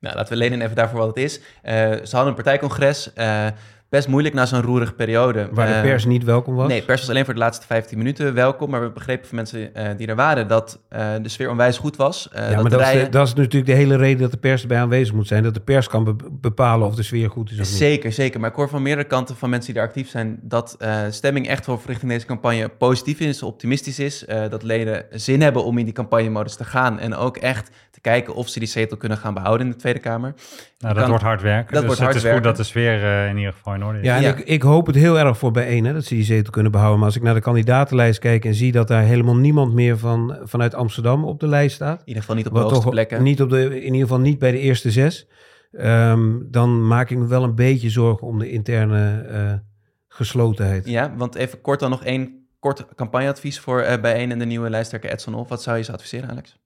Nou, 0.00 0.16
laten 0.16 0.32
we 0.32 0.38
Lenin 0.38 0.60
even 0.60 0.76
daarvoor 0.76 0.98
wat 0.98 1.08
het 1.08 1.16
is. 1.16 1.40
Eh, 1.62 1.74
ze 1.74 2.16
hadden 2.16 2.26
een 2.26 2.34
partijcongres. 2.34 3.12
eh, 3.12 3.46
best 3.92 4.08
moeilijk 4.08 4.34
na 4.34 4.46
zo'n 4.46 4.62
roerige 4.62 4.92
periode. 4.92 5.48
Waar 5.52 5.66
de 5.66 5.72
Eh, 5.72 5.82
pers 5.82 6.04
niet 6.04 6.24
welkom 6.24 6.54
was. 6.54 6.68
Nee, 6.68 6.82
pers 6.82 7.00
was 7.00 7.10
alleen 7.10 7.24
voor 7.24 7.34
de 7.34 7.40
laatste 7.40 7.66
15 7.66 7.98
minuten 7.98 8.34
welkom. 8.34 8.70
Maar 8.70 8.80
we 8.82 8.90
begrepen 8.90 9.26
van 9.28 9.36
mensen 9.36 9.74
eh, 9.74 9.88
die 9.96 10.06
er 10.06 10.14
waren 10.16 10.48
dat 10.48 10.80
eh, 10.88 11.06
de 11.22 11.28
sfeer 11.28 11.50
onwijs 11.50 11.78
goed 11.78 11.96
was. 11.96 12.28
Eh, 12.28 12.42
ja, 12.42 12.52
dat 12.54 12.62
maar 12.62 12.70
dat, 12.70 12.94
is, 12.94 13.10
dat 13.10 13.26
is 13.26 13.34
natuurlijk 13.34 13.66
de 13.66 13.72
hele 13.72 13.96
reden 13.96 14.20
dat 14.20 14.30
de 14.30 14.36
pers 14.36 14.62
erbij 14.62 14.78
aanwezig 14.80 15.14
moet 15.14 15.26
zijn. 15.26 15.42
Dat 15.42 15.54
de 15.54 15.60
pers 15.60 15.88
kan 15.88 16.04
be- 16.04 16.16
bepalen 16.30 16.86
of 16.86 16.94
de 16.94 17.02
sfeer 17.02 17.30
goed 17.30 17.46
is 17.50 17.52
of 17.60 17.66
niet. 17.68 17.76
Zeker, 17.78 18.12
zeker. 18.12 18.40
Maar 18.40 18.50
ik 18.50 18.56
hoor 18.56 18.68
van 18.68 18.82
meerdere 18.82 19.06
kanten 19.08 19.36
van 19.36 19.50
mensen 19.50 19.72
die 19.72 19.80
daar 19.80 19.88
actief 19.90 20.08
zijn... 20.10 20.38
dat 20.42 20.76
eh 20.78 20.98
stemming 21.10 21.48
echt 21.48 21.66
wel 21.66 21.80
richting 21.86 22.10
deze 22.10 22.26
campagne 22.26 22.68
positief 22.68 23.20
is, 23.20 23.42
optimistisch 23.42 23.98
is. 23.98 24.24
eh, 24.24 24.48
dat 24.50 24.62
leden 24.62 25.04
zin 25.10 25.40
hebben 25.42 25.64
om 25.64 25.78
in 25.78 25.84
die 25.84 25.94
campagnemodus 25.94 26.54
te 26.56 26.64
gaan... 26.64 26.98
en 26.98 27.14
ook 27.14 27.36
echt 27.36 27.70
te 27.90 28.00
kijken 28.00 28.34
of 28.34 28.48
ze 28.48 28.58
die 28.58 28.68
zetel 28.68 28.96
kunnen 28.96 29.18
gaan 29.18 29.34
behouden 29.34 29.66
in 29.66 29.72
de 29.72 29.78
Tweede 29.78 29.98
Kamer. 29.98 30.34
Nou, 30.78 30.94
dat 30.94 31.02
kan- 31.02 31.08
wordt 31.12 31.24
hard 31.24 31.42
werken. 31.42 31.72
dat 31.74 31.74
dus 31.74 31.84
wordt 31.84 31.90
het 31.90 32.00
hard 32.00 32.14
is 32.16 32.22
werken. 32.22 32.40
goed 32.40 32.48
dat 32.48 32.56
de 32.66 32.70
sfeer 32.72 33.02
eh, 33.04 33.28
in 33.28 33.36
ieder 33.36 33.52
geval 33.52 33.74
in 33.82 33.88
orde 33.88 33.98
is. 33.98 34.04
Ja, 34.04 34.16
en 34.16 34.22
Ja. 34.22 34.28
Ik, 34.34 34.38
ik 34.38 34.62
hoop 34.62 34.86
het 34.86 34.94
heel 34.96 35.18
erg 35.18 35.38
voor 35.38 35.50
bijeen, 35.50 35.84
hè, 35.84 35.92
dat 35.92 36.04
ze 36.04 36.14
die 36.14 36.24
zetel 36.24 36.52
kunnen 36.52 36.72
behouden. 36.72 36.98
Maar 36.98 37.08
als 37.08 37.16
ik 37.16 37.22
naar 37.22 37.34
de 37.34 37.40
kandidatenlijst 37.40 38.18
kijk 38.18 38.44
en 38.44 38.54
zie 38.54 38.72
dat 38.72 38.88
daar 38.88 39.02
helemaal 39.02 39.36
niemand 39.36 39.72
meer 39.72 39.98
van, 39.98 40.36
vanuit 40.42 40.74
Amsterdam 40.74 41.24
op 41.24 41.40
de 41.40 41.46
lijst 41.46 41.74
staat. 41.74 42.00
In 42.00 42.06
ieder 42.06 42.22
geval 42.22 42.36
niet 42.36 42.46
op 42.46 42.54
de 42.54 42.58
hoogste 42.60 42.80
toch 42.80 42.90
plekken. 42.90 43.22
niet 43.22 43.42
op 43.42 43.50
de, 43.50 43.64
in 43.64 43.84
ieder 43.92 44.00
geval 44.00 44.20
niet 44.20 44.38
bij 44.38 44.50
de 44.50 44.58
eerste 44.58 44.90
zes. 44.90 45.28
ehm, 45.72 46.38
dan 46.44 46.86
maak 46.86 47.10
ik 47.10 47.18
me 47.18 47.26
wel 47.26 47.42
een 47.42 47.54
beetje 47.54 47.90
zorgen 47.90 48.26
om 48.26 48.38
de 48.38 48.50
interne 48.50 49.20
eh, 49.22 49.52
geslotenheid. 50.08 50.86
Ja, 50.88 51.14
want 51.16 51.34
even 51.34 51.60
kort 51.60 51.80
dan 51.80 51.90
nog 51.90 52.04
één 52.04 52.46
kort 52.58 52.86
campagneadvies 52.94 53.60
voor 53.60 53.80
eh 53.80 54.00
bijeen 54.00 54.30
en 54.30 54.38
de 54.38 54.44
nieuwe 54.44 54.70
lijsttrekker 54.70 55.10
Edson 55.10 55.34
Of. 55.34 55.48
Wat 55.48 55.62
zou 55.62 55.76
je 55.76 55.82
ze 55.82 55.92
adviseren, 55.92 56.30
Alex? 56.30 56.60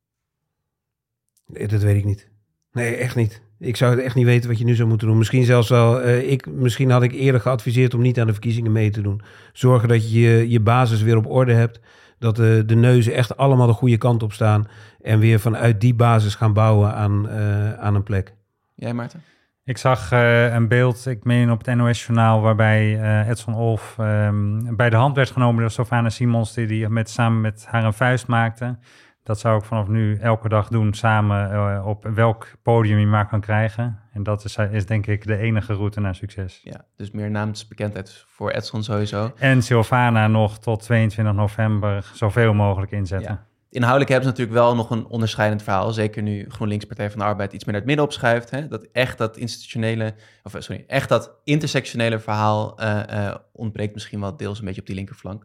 Nee, 1.47 1.69
dat 1.69 1.83
weet 1.83 1.97
ik 1.97 2.05
niet. 2.05 2.29
Nee, 2.73 2.97
echt 2.97 3.17
niet. 3.17 3.43
Ik 3.59 3.77
zou 3.77 3.95
het 3.95 4.05
echt 4.05 4.15
niet 4.15 4.25
weten 4.25 4.49
wat 4.49 4.59
je 4.59 4.65
nu 4.65 4.75
zou 4.75 4.89
moeten 4.89 5.07
doen. 5.09 5.19
Misschien 5.19 5.45
zelfs 5.45 5.69
wel, 5.69 6.01
eh, 6.01 6.31
ik, 6.31 6.47
misschien 6.47 6.91
had 6.91 7.03
ik 7.03 7.13
eerder 7.13 7.41
geadviseerd 7.41 7.95
om 7.95 8.01
niet 8.01 8.21
aan 8.21 8.27
de 8.27 8.33
verkiezingen 8.33 8.73
mee 8.73 8.91
te 8.91 9.01
doen. 9.01 9.21
Zorgen 9.53 9.89
dat 9.89 10.13
je 10.13 10.51
je, 10.51 10.61
basis 10.61 11.03
weer 11.03 11.17
op 11.17 11.27
orde 11.27 11.53
hebt. 11.53 11.81
Dat 12.19 12.37
de, 12.37 12.63
de 12.67 12.75
neuzen 12.75 13.15
echt 13.15 13.37
allemaal 13.37 13.67
de 13.67 13.73
goede 13.73 13.99
kant 13.99 14.23
op 14.23 14.33
staan. 14.33 14.69
En 15.03 15.19
weer 15.19 15.41
vanuit 15.41 15.81
die 15.81 15.95
basis 15.95 16.35
gaan 16.35 16.53
bouwen 16.53 16.95
aan, 16.95 17.29
eh, 17.29 17.73
aan 17.73 17.95
een 17.95 18.03
plek. 18.03 18.35
Jij, 18.75 18.95
Maarten? 18.95 19.23
Ik 19.67 19.79
zag 19.79 20.13
eh, 20.13 20.55
een 20.55 20.69
beeld, 20.69 21.07
ik 21.07 21.25
meen 21.25 21.51
op 21.51 21.65
het 21.65 21.77
NOS-journaal, 21.77 22.41
waarbij 22.41 23.01
eh, 23.01 23.29
Edson 23.29 23.55
Olf 23.55 23.95
ehm, 23.99 24.77
bij 24.77 24.91
de 24.91 24.97
hand 24.97 25.17
werd 25.17 25.31
genomen 25.31 25.61
door 25.61 25.71
Sofana 25.71 26.09
Simons, 26.09 26.55
die, 26.55 26.67
die 26.67 26.89
met, 26.89 27.11
samen 27.11 27.41
met 27.41 27.67
haar 27.69 27.85
een 27.85 27.93
vuist 27.93 28.27
maakte. 28.27 28.79
Dat 29.27 29.39
zou 29.39 29.59
ik 29.59 29.65
vanaf 29.65 29.89
nu 29.89 30.17
elke 30.17 30.49
dag 30.49 30.69
doen, 30.69 30.95
samen 30.95 31.51
eh, 31.53 31.87
op 31.87 32.05
welk 32.15 32.49
podium 32.63 32.99
je 32.99 33.07
maar 33.07 33.29
kan 33.29 33.41
krijgen. 33.41 34.01
En 34.13 34.23
dat 34.23 34.45
is, 34.45 34.57
is 34.57 34.87
denk 34.87 35.07
ik 35.07 35.27
de 35.27 35.37
enige 35.37 35.73
route 35.75 36.01
naar 36.01 36.15
succes. 36.15 36.61
Ja, 36.63 36.85
dus 36.97 37.11
meer 37.11 37.31
naamsbekendheid 37.31 38.25
voor 38.29 38.51
Edson 38.51 38.83
sowieso. 38.83 39.33
En 39.39 39.63
Silvana 39.63 40.27
nog 40.27 40.59
tot 40.59 40.83
22 40.83 41.35
november 41.35 42.11
zoveel 42.15 42.55
mogelijk 42.55 42.93
inzetten. 42.93 43.33
Ja. 43.33 43.47
Inhoudelijk 43.71 44.11
hebben 44.11 44.29
ze 44.29 44.37
natuurlijk 44.37 44.65
wel 44.65 44.75
nog 44.75 44.91
een 44.91 45.07
onderscheidend 45.07 45.63
verhaal. 45.63 45.93
Zeker 45.93 46.23
nu 46.23 46.45
GroenLinks 46.49 46.85
Partij 46.85 47.11
van 47.11 47.19
de 47.19 47.25
Arbeid 47.25 47.53
iets 47.53 47.65
meer 47.65 47.73
naar 47.73 47.83
het 47.83 47.91
midden 47.91 48.05
opschuift. 48.07 48.51
Hè? 48.51 48.69
Dat 48.69 48.87
echt 48.93 49.19
dat 49.19 49.37
institutionele, 49.37 50.15
of 50.43 50.55
eh, 50.55 50.61
sorry, 50.61 50.85
echt 50.87 51.09
dat 51.09 51.33
intersectionele 51.45 52.19
verhaal 52.19 52.79
eh, 52.79 53.27
eh, 53.27 53.35
ontbreekt 53.53 53.95
misschien 53.95 54.21
wel 54.21 54.37
deels 54.37 54.59
een 54.59 54.65
beetje 54.65 54.81
op 54.81 54.87
die 54.87 54.97
linkerflank. 54.97 55.45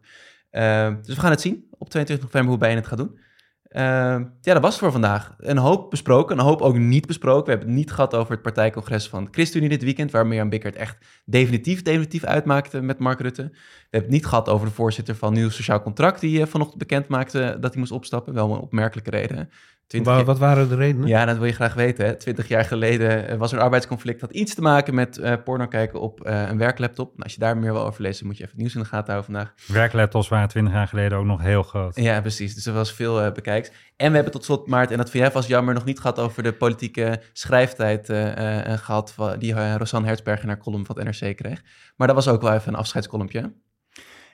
Eh, 0.51 0.93
dus 1.01 1.15
we 1.15 1.21
gaan 1.21 1.31
het 1.31 1.41
zien 1.41 1.67
op 1.77 1.89
22 1.89 2.25
november 2.25 2.49
hoe 2.49 2.59
Bijeen 2.59 2.75
het 2.75 2.87
gaat 2.87 2.97
doen. 2.97 3.19
Eh, 3.71 3.81
ja, 4.41 4.53
dat 4.53 4.61
was 4.61 4.71
het 4.71 4.79
voor 4.79 4.91
vandaag. 4.91 5.35
Een 5.37 5.57
hoop 5.57 5.89
besproken, 5.89 6.37
een 6.37 6.45
hoop 6.45 6.61
ook 6.61 6.77
niet 6.77 7.07
besproken. 7.07 7.43
We 7.43 7.49
hebben 7.49 7.67
het 7.67 7.77
niet 7.77 7.91
gehad 7.91 8.15
over 8.15 8.31
het 8.31 8.41
partijcongres 8.41 9.09
van 9.09 9.27
ChristenUnie 9.31 9.69
dit 9.69 9.83
weekend, 9.83 10.11
waar 10.11 10.27
Mirjam 10.27 10.49
Bikkert 10.49 10.75
echt 10.75 10.97
definitief, 11.25 11.81
definitief 11.81 12.23
uitmaakte 12.23 12.81
met 12.81 12.99
Mark 12.99 13.19
Rutte. 13.19 13.41
We 13.41 13.57
hebben 13.81 14.01
het 14.01 14.09
niet 14.09 14.25
gehad 14.25 14.49
over 14.49 14.67
de 14.67 14.73
voorzitter 14.73 15.15
van 15.15 15.33
Nieuw 15.33 15.49
Sociaal 15.49 15.81
Contract, 15.81 16.19
die 16.21 16.41
eh, 16.41 16.47
vanochtend 16.47 16.79
bekend 16.79 17.07
maakte 17.07 17.57
dat 17.59 17.71
hij 17.71 17.79
moest 17.79 17.91
opstappen. 17.91 18.33
Wel 18.33 18.53
een 18.53 18.59
opmerkelijke 18.59 19.09
reden. 19.09 19.49
Hè. 19.91 20.01
20 20.01 20.13
Wa- 20.13 20.23
wat 20.23 20.39
waren 20.39 20.69
de 20.69 20.75
redenen? 20.75 21.07
ja, 21.07 21.25
dat 21.25 21.37
wil 21.37 21.45
je 21.45 21.53
graag 21.53 21.73
weten. 21.73 22.05
Hè? 22.05 22.15
Twintig 22.15 22.47
jaar 22.47 22.65
geleden 22.65 23.27
eh, 23.27 23.37
was 23.37 23.51
er 23.51 23.57
een 23.57 23.63
arbeidsconflict. 23.63 24.21
had 24.21 24.31
iets 24.31 24.55
te 24.55 24.61
maken 24.61 24.95
met 24.95 25.17
eh, 25.17 25.33
porno 25.43 25.67
kijken 25.67 25.99
op 25.99 26.21
eh, 26.25 26.47
een 26.49 26.57
werklaptop. 26.57 27.07
Nou, 27.09 27.23
als 27.23 27.33
je 27.33 27.39
daar 27.39 27.57
meer 27.57 27.73
wil 27.73 27.85
over 27.85 28.01
lezen, 28.01 28.25
moet 28.25 28.37
je 28.37 28.43
even 28.43 28.55
het 28.55 28.61
nieuws 28.61 28.75
in 28.75 28.81
de 28.81 28.87
gaten 28.87 29.13
houden 29.13 29.33
vandaag. 29.33 29.53
Werklaptops 29.67 30.27
waren 30.27 30.47
20 30.47 30.73
jaar 30.73 30.87
geleden 30.87 31.17
ook 31.17 31.25
nog 31.25 31.41
heel 31.41 31.63
groot. 31.63 31.95
Ja, 31.95 32.21
precies. 32.21 32.55
Dus 32.55 32.65
er 32.65 32.73
was 32.73 32.93
veel 32.93 33.21
eh 33.21 33.31
bekijks. 33.31 33.71
En 33.95 34.07
we 34.09 34.15
hebben 34.15 34.33
tot 34.33 34.45
slot, 34.45 34.67
Maart, 34.67 34.91
en 34.91 34.97
dat 34.97 35.09
vind 35.09 35.23
jij 35.23 35.31
vast 35.31 35.47
jammer, 35.47 35.73
nog 35.73 35.85
niet 35.85 35.99
gehad 35.99 36.19
over 36.19 36.43
de 36.43 36.53
politieke 36.53 37.21
schrijftijd 37.33 38.09
eh, 38.09 38.71
eh, 38.71 38.79
gehad 38.79 39.13
van, 39.13 39.39
die 39.39 39.53
uh, 39.53 39.75
Rosanne 39.75 40.07
Hertzberger 40.07 40.47
naar 40.47 40.57
column 40.57 40.85
van 40.85 40.99
het 40.99 41.21
NRC 41.21 41.35
kreeg. 41.37 41.61
Maar 41.95 42.07
dat 42.07 42.15
was 42.15 42.27
ook 42.27 42.41
wel 42.41 42.53
even 42.53 42.73
een 42.73 42.79
afscheidscolumpje. 42.79 43.53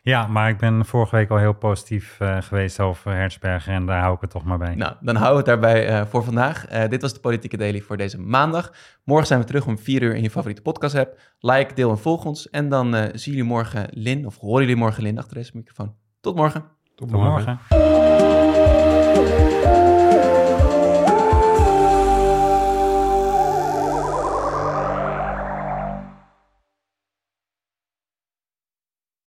Ja, 0.07 0.27
maar 0.27 0.49
ik 0.49 0.57
ben 0.57 0.85
vorige 0.85 1.15
week 1.15 1.29
al 1.29 1.37
heel 1.37 1.53
positief 1.53 2.19
eh, 2.19 2.37
geweest 2.41 2.79
over 2.79 3.11
Hertzbergen 3.11 3.73
en 3.73 3.85
daar 3.85 4.01
hou 4.01 4.15
ik 4.15 4.21
het 4.21 4.29
toch 4.29 4.43
maar 4.43 4.57
bij. 4.57 4.75
Nou, 4.75 4.93
dan 5.01 5.15
houden 5.15 5.43
we 5.43 5.51
het 5.51 5.61
daarbij 5.61 5.87
eh, 5.87 6.05
voor 6.05 6.23
vandaag. 6.23 6.65
Eh, 6.65 6.89
dit 6.89 7.01
was 7.01 7.13
de 7.13 7.19
Politieke 7.19 7.57
Daily 7.57 7.81
voor 7.81 7.97
deze 7.97 8.19
maandag. 8.19 8.73
Morgen 9.03 9.27
zijn 9.27 9.39
we 9.39 9.45
terug 9.45 9.65
om 9.65 9.77
4 9.77 10.01
uur 10.01 10.15
in 10.15 10.23
je 10.23 10.29
favoriete 10.29 10.61
podcast 10.61 10.95
app. 10.95 11.19
Like, 11.39 11.73
deel 11.73 11.89
en 11.89 11.97
volg 11.97 12.25
ons. 12.25 12.49
En 12.49 12.69
dan 12.69 12.93
zien 12.93 13.33
jullie 13.33 13.43
morgen 13.43 13.87
Lin, 13.91 14.25
of 14.25 14.37
horen 14.37 14.61
jullie 14.61 14.75
morgen 14.75 15.03
Lin 15.03 15.17
achter 15.17 15.35
deze 15.35 15.51
microfoon. 15.53 15.93
Tot 16.21 16.35
morgen. 16.35 16.63
Tot 16.95 17.11
morgen. 17.11 17.59